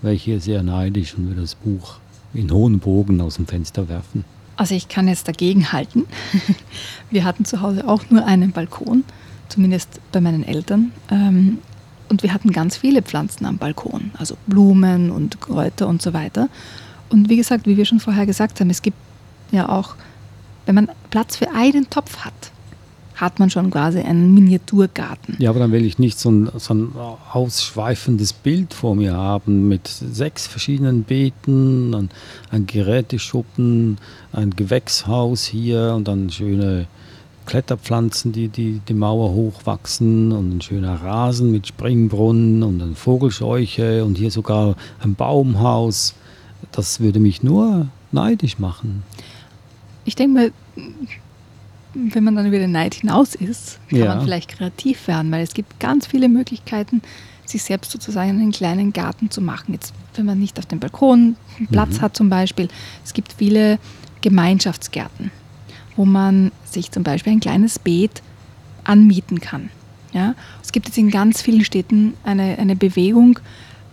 wäre 0.02 0.14
ich 0.14 0.24
hier 0.24 0.40
sehr 0.40 0.64
neidisch 0.64 1.16
und 1.16 1.28
würde 1.28 1.42
das 1.42 1.56
Buch 1.56 1.96
in 2.34 2.52
hohen 2.52 2.80
Bogen 2.80 3.22
aus 3.22 3.36
dem 3.36 3.48
Fenster 3.48 3.90
werfen. 3.90 4.26
Also 4.56 4.76
ich 4.76 4.88
kann 4.88 5.08
jetzt 5.08 5.28
dagegen 5.28 5.72
halten. 5.72 6.06
Wir 7.10 7.24
hatten 7.24 7.46
zu 7.46 7.62
Hause 7.62 7.88
auch 7.88 8.04
nur 8.10 8.26
einen 8.26 8.52
Balkon, 8.52 9.04
zumindest 9.50 10.00
bei 10.12 10.22
meinen 10.22 10.44
Eltern. 10.44 10.92
Ähm, 11.10 11.58
und 12.10 12.24
wir 12.24 12.34
hatten 12.34 12.52
ganz 12.52 12.76
viele 12.76 13.02
Pflanzen 13.02 13.46
am 13.46 13.58
Balkon, 13.58 14.12
also 14.18 14.36
Blumen 14.46 15.12
und 15.12 15.40
Kräuter 15.40 15.88
und 15.88 16.02
so 16.02 16.14
weiter. 16.14 16.50
Und 17.10 17.30
wie 17.30 17.38
gesagt, 17.38 17.68
wie 17.68 17.78
wir 17.78 17.86
schon 17.86 18.02
vorher 18.02 18.26
gesagt 18.26 18.60
haben, 18.60 18.70
es 18.70 18.82
gibt 18.82 18.98
ja 19.52 19.70
auch, 19.70 19.96
wenn 20.66 20.76
man 20.76 20.90
Platz 21.10 21.38
für 21.38 21.50
einen 21.52 21.90
Topf 21.90 22.18
hat, 22.18 22.51
hat 23.22 23.38
man 23.38 23.52
schon 23.52 23.70
quasi 23.70 24.00
einen 24.00 24.34
Miniaturgarten. 24.34 25.36
Ja, 25.38 25.52
aber 25.52 25.60
dann 25.60 25.72
will 25.72 25.86
ich 25.86 26.00
nicht 26.00 26.20
so 26.20 26.32
ein, 26.32 26.50
so 26.58 26.74
ein 26.74 26.92
ausschweifendes 27.32 28.34
Bild 28.34 28.74
vor 28.74 28.96
mir 28.96 29.14
haben 29.14 29.68
mit 29.68 29.88
sechs 29.88 30.48
verschiedenen 30.48 31.04
Beeten, 31.04 31.94
ein, 31.94 32.10
ein 32.50 32.66
Geräteschuppen, 32.66 34.00
ein 34.34 34.50
Gewächshaus 34.56 35.46
hier 35.46 35.94
und 35.96 36.08
dann 36.08 36.32
schöne 36.32 36.88
Kletterpflanzen, 37.46 38.32
die, 38.32 38.48
die 38.48 38.82
die 38.88 38.94
Mauer 38.94 39.34
hochwachsen 39.34 40.32
und 40.32 40.58
ein 40.58 40.62
schöner 40.62 40.96
Rasen 41.04 41.52
mit 41.52 41.68
Springbrunnen 41.68 42.64
und 42.64 42.82
eine 42.82 42.96
Vogelscheuche 42.96 44.04
und 44.04 44.18
hier 44.18 44.32
sogar 44.32 44.76
ein 45.00 45.14
Baumhaus. 45.14 46.16
Das 46.72 47.00
würde 47.00 47.20
mich 47.20 47.44
nur 47.44 47.88
neidisch 48.12 48.58
machen. 48.58 49.04
Ich 50.06 50.16
denke 50.16 50.34
mal, 50.34 50.52
wenn 51.94 52.24
man 52.24 52.36
dann 52.36 52.46
über 52.48 52.58
den 52.58 52.72
Neid 52.72 52.96
hinaus 52.96 53.36
ist, 53.36 53.80
kann 53.90 54.00
Ja. 54.00 54.16
man 54.16 54.24
vielleicht 54.24 54.50
kreativ 54.50 55.08
werden, 55.08 55.32
weil 55.32 55.44
es 55.44 55.54
gibt 55.54 55.80
ganz 55.80 56.08
viele 56.08 56.30
Möglichkeiten, 56.30 57.02
sich 57.46 57.64
selbst 57.64 57.92
sozusagen 57.92 58.30
einen 58.30 58.52
kleinen 58.52 58.94
Garten 58.94 59.30
zu 59.30 59.42
machen. 59.42 59.74
Jetzt, 59.74 59.94
wenn 60.16 60.26
man 60.26 60.40
nicht 60.40 60.58
auf 60.58 60.66
dem 60.66 60.80
Balkon 60.80 61.36
Platz 61.72 61.98
Mhm. 61.98 62.02
hat 62.02 62.16
zum 62.16 62.30
Beispiel. 62.30 62.70
Es 63.04 63.14
gibt 63.14 63.34
viele 63.34 63.78
Gemeinschaftsgärten, 64.22 65.32
wo 65.98 66.06
man 66.06 66.52
sich 66.64 66.92
zum 66.92 67.04
Beispiel 67.04 67.34
ein 67.34 67.40
kleines 67.42 67.78
Beet 67.80 68.22
anmieten 68.86 69.42
kann. 69.42 69.70
Ja? 70.14 70.36
Es 70.64 70.72
gibt 70.72 70.88
jetzt 70.88 70.98
in 70.98 71.10
ganz 71.12 71.42
vielen 71.42 71.66
Städten 71.66 72.14
eine, 72.24 72.58
eine 72.58 72.76
Bewegung, 72.76 73.40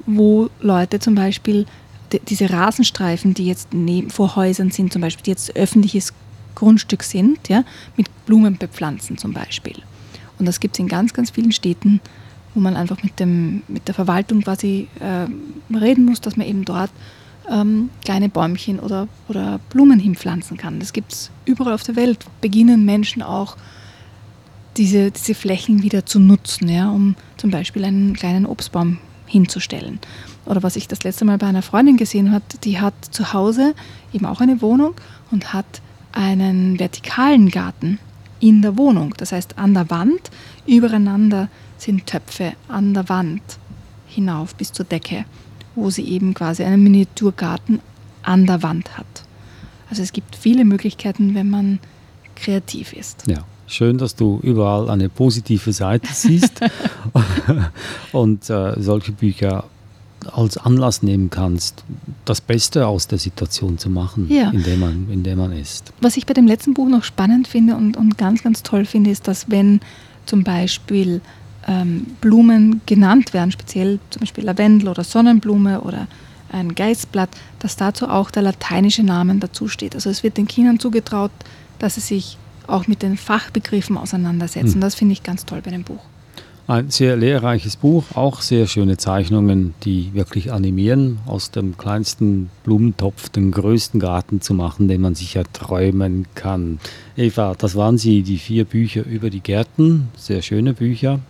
wo 0.06 0.48
Leute 0.60 1.00
zum 1.00 1.14
Beispiel 1.16 1.66
die, 2.12 2.20
diese 2.20 2.50
Rasenstreifen, 2.50 3.34
die 3.34 3.46
jetzt 3.46 3.74
neben, 3.74 4.08
vor 4.10 4.36
Häusern 4.36 4.70
sind, 4.70 4.92
zum 4.92 5.02
Beispiel, 5.02 5.24
die 5.24 5.30
jetzt 5.30 5.54
öffentliches 5.56 6.14
Grundstück 6.58 7.02
sind, 7.02 7.48
ja, 7.48 7.64
mit 7.96 8.08
Blumen 8.26 8.58
bepflanzen 8.58 9.16
zum 9.16 9.32
Beispiel. 9.32 9.76
Und 10.38 10.46
das 10.46 10.60
gibt 10.60 10.74
es 10.74 10.80
in 10.80 10.88
ganz, 10.88 11.12
ganz 11.12 11.30
vielen 11.30 11.52
Städten, 11.52 12.00
wo 12.54 12.60
man 12.60 12.76
einfach 12.76 13.02
mit, 13.02 13.20
dem, 13.20 13.62
mit 13.68 13.86
der 13.86 13.94
Verwaltung 13.94 14.42
quasi 14.42 14.88
äh, 15.00 15.26
reden 15.76 16.04
muss, 16.04 16.20
dass 16.20 16.36
man 16.36 16.46
eben 16.46 16.64
dort 16.64 16.90
ähm, 17.48 17.90
kleine 18.04 18.28
Bäumchen 18.28 18.80
oder, 18.80 19.08
oder 19.28 19.60
Blumen 19.70 20.00
hinpflanzen 20.00 20.56
kann. 20.56 20.80
Das 20.80 20.92
gibt 20.92 21.12
es 21.12 21.30
überall 21.44 21.72
auf 21.72 21.84
der 21.84 21.96
Welt. 21.96 22.24
Beginnen 22.40 22.84
Menschen 22.84 23.22
auch 23.22 23.56
diese, 24.76 25.10
diese 25.10 25.34
Flächen 25.34 25.82
wieder 25.82 26.06
zu 26.06 26.18
nutzen, 26.18 26.68
ja, 26.68 26.90
um 26.90 27.14
zum 27.36 27.50
Beispiel 27.50 27.84
einen 27.84 28.14
kleinen 28.14 28.46
Obstbaum 28.46 28.98
hinzustellen. 29.26 29.98
Oder 30.44 30.62
was 30.62 30.76
ich 30.76 30.88
das 30.88 31.04
letzte 31.04 31.24
Mal 31.24 31.38
bei 31.38 31.46
einer 31.46 31.62
Freundin 31.62 31.96
gesehen 31.96 32.32
habe, 32.32 32.44
die 32.64 32.80
hat 32.80 32.94
zu 33.10 33.32
Hause 33.32 33.74
eben 34.12 34.26
auch 34.26 34.40
eine 34.40 34.60
Wohnung 34.62 34.94
und 35.30 35.52
hat 35.52 35.82
einen 36.18 36.80
vertikalen 36.80 37.48
Garten 37.48 38.00
in 38.40 38.60
der 38.60 38.76
Wohnung. 38.76 39.14
Das 39.16 39.30
heißt, 39.30 39.56
an 39.56 39.72
der 39.72 39.88
Wand 39.88 40.30
übereinander 40.66 41.48
sind 41.78 42.06
Töpfe 42.06 42.54
an 42.66 42.92
der 42.92 43.08
Wand 43.08 43.40
hinauf 44.08 44.56
bis 44.56 44.72
zur 44.72 44.84
Decke, 44.84 45.24
wo 45.76 45.90
sie 45.90 46.02
eben 46.02 46.34
quasi 46.34 46.64
einen 46.64 46.82
Miniaturgarten 46.82 47.78
an 48.22 48.46
der 48.46 48.64
Wand 48.64 48.98
hat. 48.98 49.06
Also 49.90 50.02
es 50.02 50.12
gibt 50.12 50.34
viele 50.34 50.64
Möglichkeiten, 50.64 51.36
wenn 51.36 51.50
man 51.50 51.78
kreativ 52.34 52.92
ist. 52.92 53.22
Ja, 53.28 53.44
schön, 53.68 53.96
dass 53.96 54.16
du 54.16 54.40
überall 54.42 54.90
eine 54.90 55.08
positive 55.08 55.72
Seite 55.72 56.08
siehst 56.12 56.60
und 58.12 58.50
äh, 58.50 58.74
solche 58.80 59.12
Bücher 59.12 59.64
als 60.32 60.56
Anlass 60.56 61.02
nehmen 61.02 61.30
kannst, 61.30 61.84
das 62.24 62.40
Beste 62.40 62.86
aus 62.86 63.06
der 63.06 63.18
Situation 63.18 63.78
zu 63.78 63.88
machen, 63.90 64.26
Ja. 64.30 64.50
in, 64.50 64.62
der 64.62 64.76
man, 64.76 65.08
in 65.10 65.22
der 65.22 65.36
man 65.36 65.52
ist. 65.52 65.92
Was 66.00 66.16
ich 66.16 66.26
bei 66.26 66.34
dem 66.34 66.46
letzten 66.46 66.74
Buch 66.74 66.88
noch 66.88 67.04
spannend 67.04 67.48
finde 67.48 67.76
und, 67.76 67.96
und 67.96 68.18
ganz, 68.18 68.42
ganz 68.42 68.62
toll 68.62 68.84
finde, 68.84 69.10
ist, 69.10 69.28
dass 69.28 69.50
wenn 69.50 69.80
zum 70.26 70.44
Beispiel 70.44 71.20
ähm, 71.66 72.06
Blumen 72.20 72.80
genannt 72.86 73.32
werden, 73.32 73.52
speziell 73.52 73.98
zum 74.10 74.20
Beispiel 74.20 74.44
Lavendel 74.44 74.88
oder 74.88 75.04
Sonnenblume 75.04 75.80
oder 75.82 76.06
ein 76.50 76.74
Geißblatt, 76.74 77.30
dass 77.58 77.76
dazu 77.76 78.08
auch 78.08 78.30
der 78.30 78.42
lateinische 78.42 79.02
Name 79.02 79.36
dazu 79.36 79.68
steht. 79.68 79.94
Also 79.94 80.10
es 80.10 80.22
wird 80.22 80.36
den 80.36 80.46
Kindern 80.48 80.78
zugetraut, 80.78 81.30
dass 81.78 81.94
sie 81.96 82.00
sich 82.00 82.38
auch 82.66 82.86
mit 82.86 83.02
den 83.02 83.16
Fachbegriffen 83.16 83.96
auseinandersetzen. 83.96 84.74
Hm. 84.74 84.80
Das 84.80 84.94
finde 84.94 85.12
ich 85.12 85.22
ganz 85.22 85.44
toll 85.44 85.60
bei 85.62 85.70
dem 85.70 85.84
Buch. 85.84 86.00
Ein 86.68 86.90
sehr 86.90 87.16
lehrreiches 87.16 87.76
Buch, 87.76 88.04
auch 88.14 88.42
sehr 88.42 88.66
schöne 88.66 88.98
Zeichnungen, 88.98 89.72
die 89.84 90.12
wirklich 90.12 90.52
animieren, 90.52 91.18
aus 91.24 91.50
dem 91.50 91.78
kleinsten 91.78 92.50
Blumentopf 92.62 93.30
den 93.30 93.52
größten 93.52 93.98
Garten 93.98 94.42
zu 94.42 94.52
machen, 94.52 94.86
den 94.86 95.00
man 95.00 95.14
sich 95.14 95.38
träumen 95.54 96.26
kann. 96.34 96.78
Eva, 97.16 97.54
das 97.56 97.74
waren 97.74 97.96
sie, 97.96 98.22
die 98.22 98.36
vier 98.36 98.66
Bücher 98.66 99.02
über 99.06 99.30
die 99.30 99.40
Gärten, 99.40 100.08
sehr 100.14 100.42
schöne 100.42 100.74
Bücher. 100.74 101.20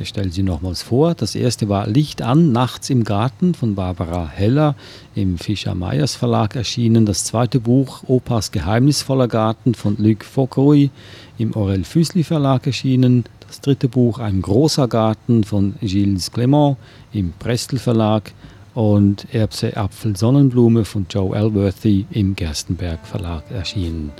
Ich 0.00 0.08
stelle 0.08 0.30
sie 0.30 0.42
nochmals 0.42 0.82
vor. 0.82 1.14
Das 1.14 1.34
erste 1.34 1.68
war 1.68 1.86
Licht 1.86 2.22
an, 2.22 2.52
nachts 2.52 2.90
im 2.90 3.04
Garten 3.04 3.54
von 3.54 3.74
Barbara 3.74 4.28
Heller 4.28 4.74
im 5.14 5.38
Fischer-Meyers 5.38 6.14
Verlag 6.14 6.56
erschienen. 6.56 7.06
Das 7.06 7.24
zweite 7.24 7.60
Buch 7.60 8.02
Opas 8.06 8.52
geheimnisvoller 8.52 9.28
Garten 9.28 9.74
von 9.74 9.96
Luc 9.98 10.24
Faucrouy 10.24 10.90
im 11.38 11.54
Aurel 11.56 11.84
Füßli 11.84 12.24
Verlag 12.24 12.66
erschienen. 12.66 13.24
Das 13.46 13.60
dritte 13.60 13.88
Buch 13.88 14.18
Ein 14.18 14.42
großer 14.42 14.88
Garten 14.88 15.44
von 15.44 15.74
Gilles 15.80 16.32
Clement 16.32 16.76
im 17.12 17.32
Prestel 17.38 17.78
Verlag 17.78 18.32
und 18.74 19.26
Erbse 19.32 19.76
Apfel 19.76 20.16
Sonnenblume 20.16 20.84
von 20.84 21.06
Joe 21.10 21.36
Elworthy 21.36 22.06
im 22.10 22.34
Gerstenberg 22.34 23.06
Verlag 23.06 23.44
erschienen. 23.50 24.12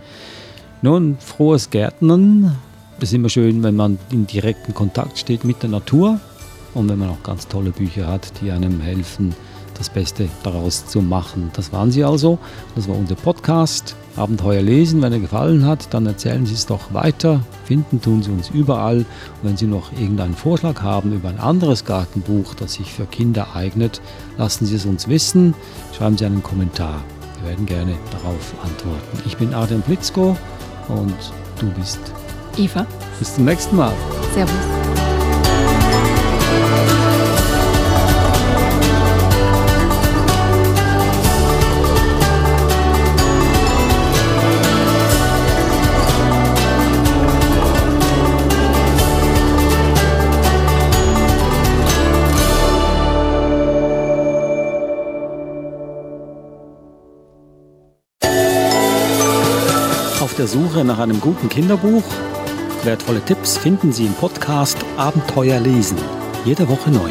Nun, 0.83 1.17
frohes 1.19 1.71
Gärtnern. 1.71 2.57
Es 3.03 3.09
ist 3.09 3.15
immer 3.15 3.31
schön, 3.31 3.65
wenn 3.65 3.75
man 3.75 3.99
in 4.13 4.29
direkten 4.29 4.75
Kontakt 4.75 5.19
steht 5.19 5.43
mit 5.43 5.61
der 5.61 5.71
Natur 5.71 6.21
und 6.73 6.89
wenn 6.89 7.01
man 7.01 7.09
auch 7.09 7.25
ganz 7.25 7.49
tolle 7.49 7.73
Bücher 7.73 8.07
hat, 8.07 8.33
die 8.41 8.53
einem 8.53 8.81
helfen, 8.81 9.35
das 9.77 9.91
Beste 9.91 10.29
daraus 10.45 10.87
zu 10.87 11.03
machen. 11.03 11.51
Das 11.55 11.73
waren 11.73 11.91
sie 11.91 12.05
also. 12.05 12.39
Das 12.77 12.87
war 12.87 12.97
unser 12.97 13.17
Podcast. 13.17 13.97
Abenteuer 14.15 14.63
lesen. 14.63 15.03
Wenn 15.03 15.13
er 15.13 15.19
gefallen 15.19 15.67
hat, 15.67 15.93
dann 15.93 16.07
erzählen 16.07 16.47
Sie 16.47 16.55
es 16.55 16.67
doch 16.67 16.95
weiter. 16.95 17.41
Finden 17.65 18.01
tun 18.01 18.23
Sie 18.23 18.31
uns 18.31 18.51
überall. 18.51 18.99
Und 18.99 19.07
wenn 19.43 19.57
Sie 19.57 19.67
noch 19.67 19.91
irgendeinen 19.91 20.35
Vorschlag 20.35 20.81
haben 20.83 21.13
über 21.13 21.29
ein 21.29 21.41
anderes 21.41 21.85
Gartenbuch, 21.85 22.55
das 22.55 22.75
sich 22.75 22.93
für 22.93 23.07
Kinder 23.07 23.57
eignet, 23.57 24.01
lassen 24.39 24.65
Sie 24.65 24.77
es 24.77 24.87
uns 24.87 25.09
wissen. 25.09 25.55
Schreiben 25.97 26.17
Sie 26.17 26.25
einen 26.25 26.45
Kommentar. 26.45 27.03
Wir 27.41 27.51
werden 27.51 27.67
gerne 27.67 27.97
darauf 28.13 28.55
antworten. 28.63 29.19
Ich 29.27 29.37
bin 29.39 29.55
Adrian 29.55 29.81
Blitzko 29.81 30.37
und 30.87 31.17
du 31.59 31.67
bist. 31.73 31.99
Eva, 32.57 32.87
Bis 33.19 33.35
zum 33.35 33.45
nächsten 33.45 33.77
Mal. 33.77 33.93
Servus. 34.35 34.53
Auf 60.21 60.35
der 60.37 60.47
Suche 60.47 60.85
nach 60.85 60.99
einem 60.99 61.21
guten 61.21 61.49
Kinderbuch? 61.49 62.03
Wertvolle 62.85 63.25
Tipps 63.25 63.59
finden 63.59 63.93
Sie 63.93 64.07
im 64.07 64.15
Podcast 64.15 64.77
Abenteuer 64.97 65.61
lesen. 65.61 65.99
Jede 66.45 66.69
Woche 66.69 66.91
neu. 66.91 67.11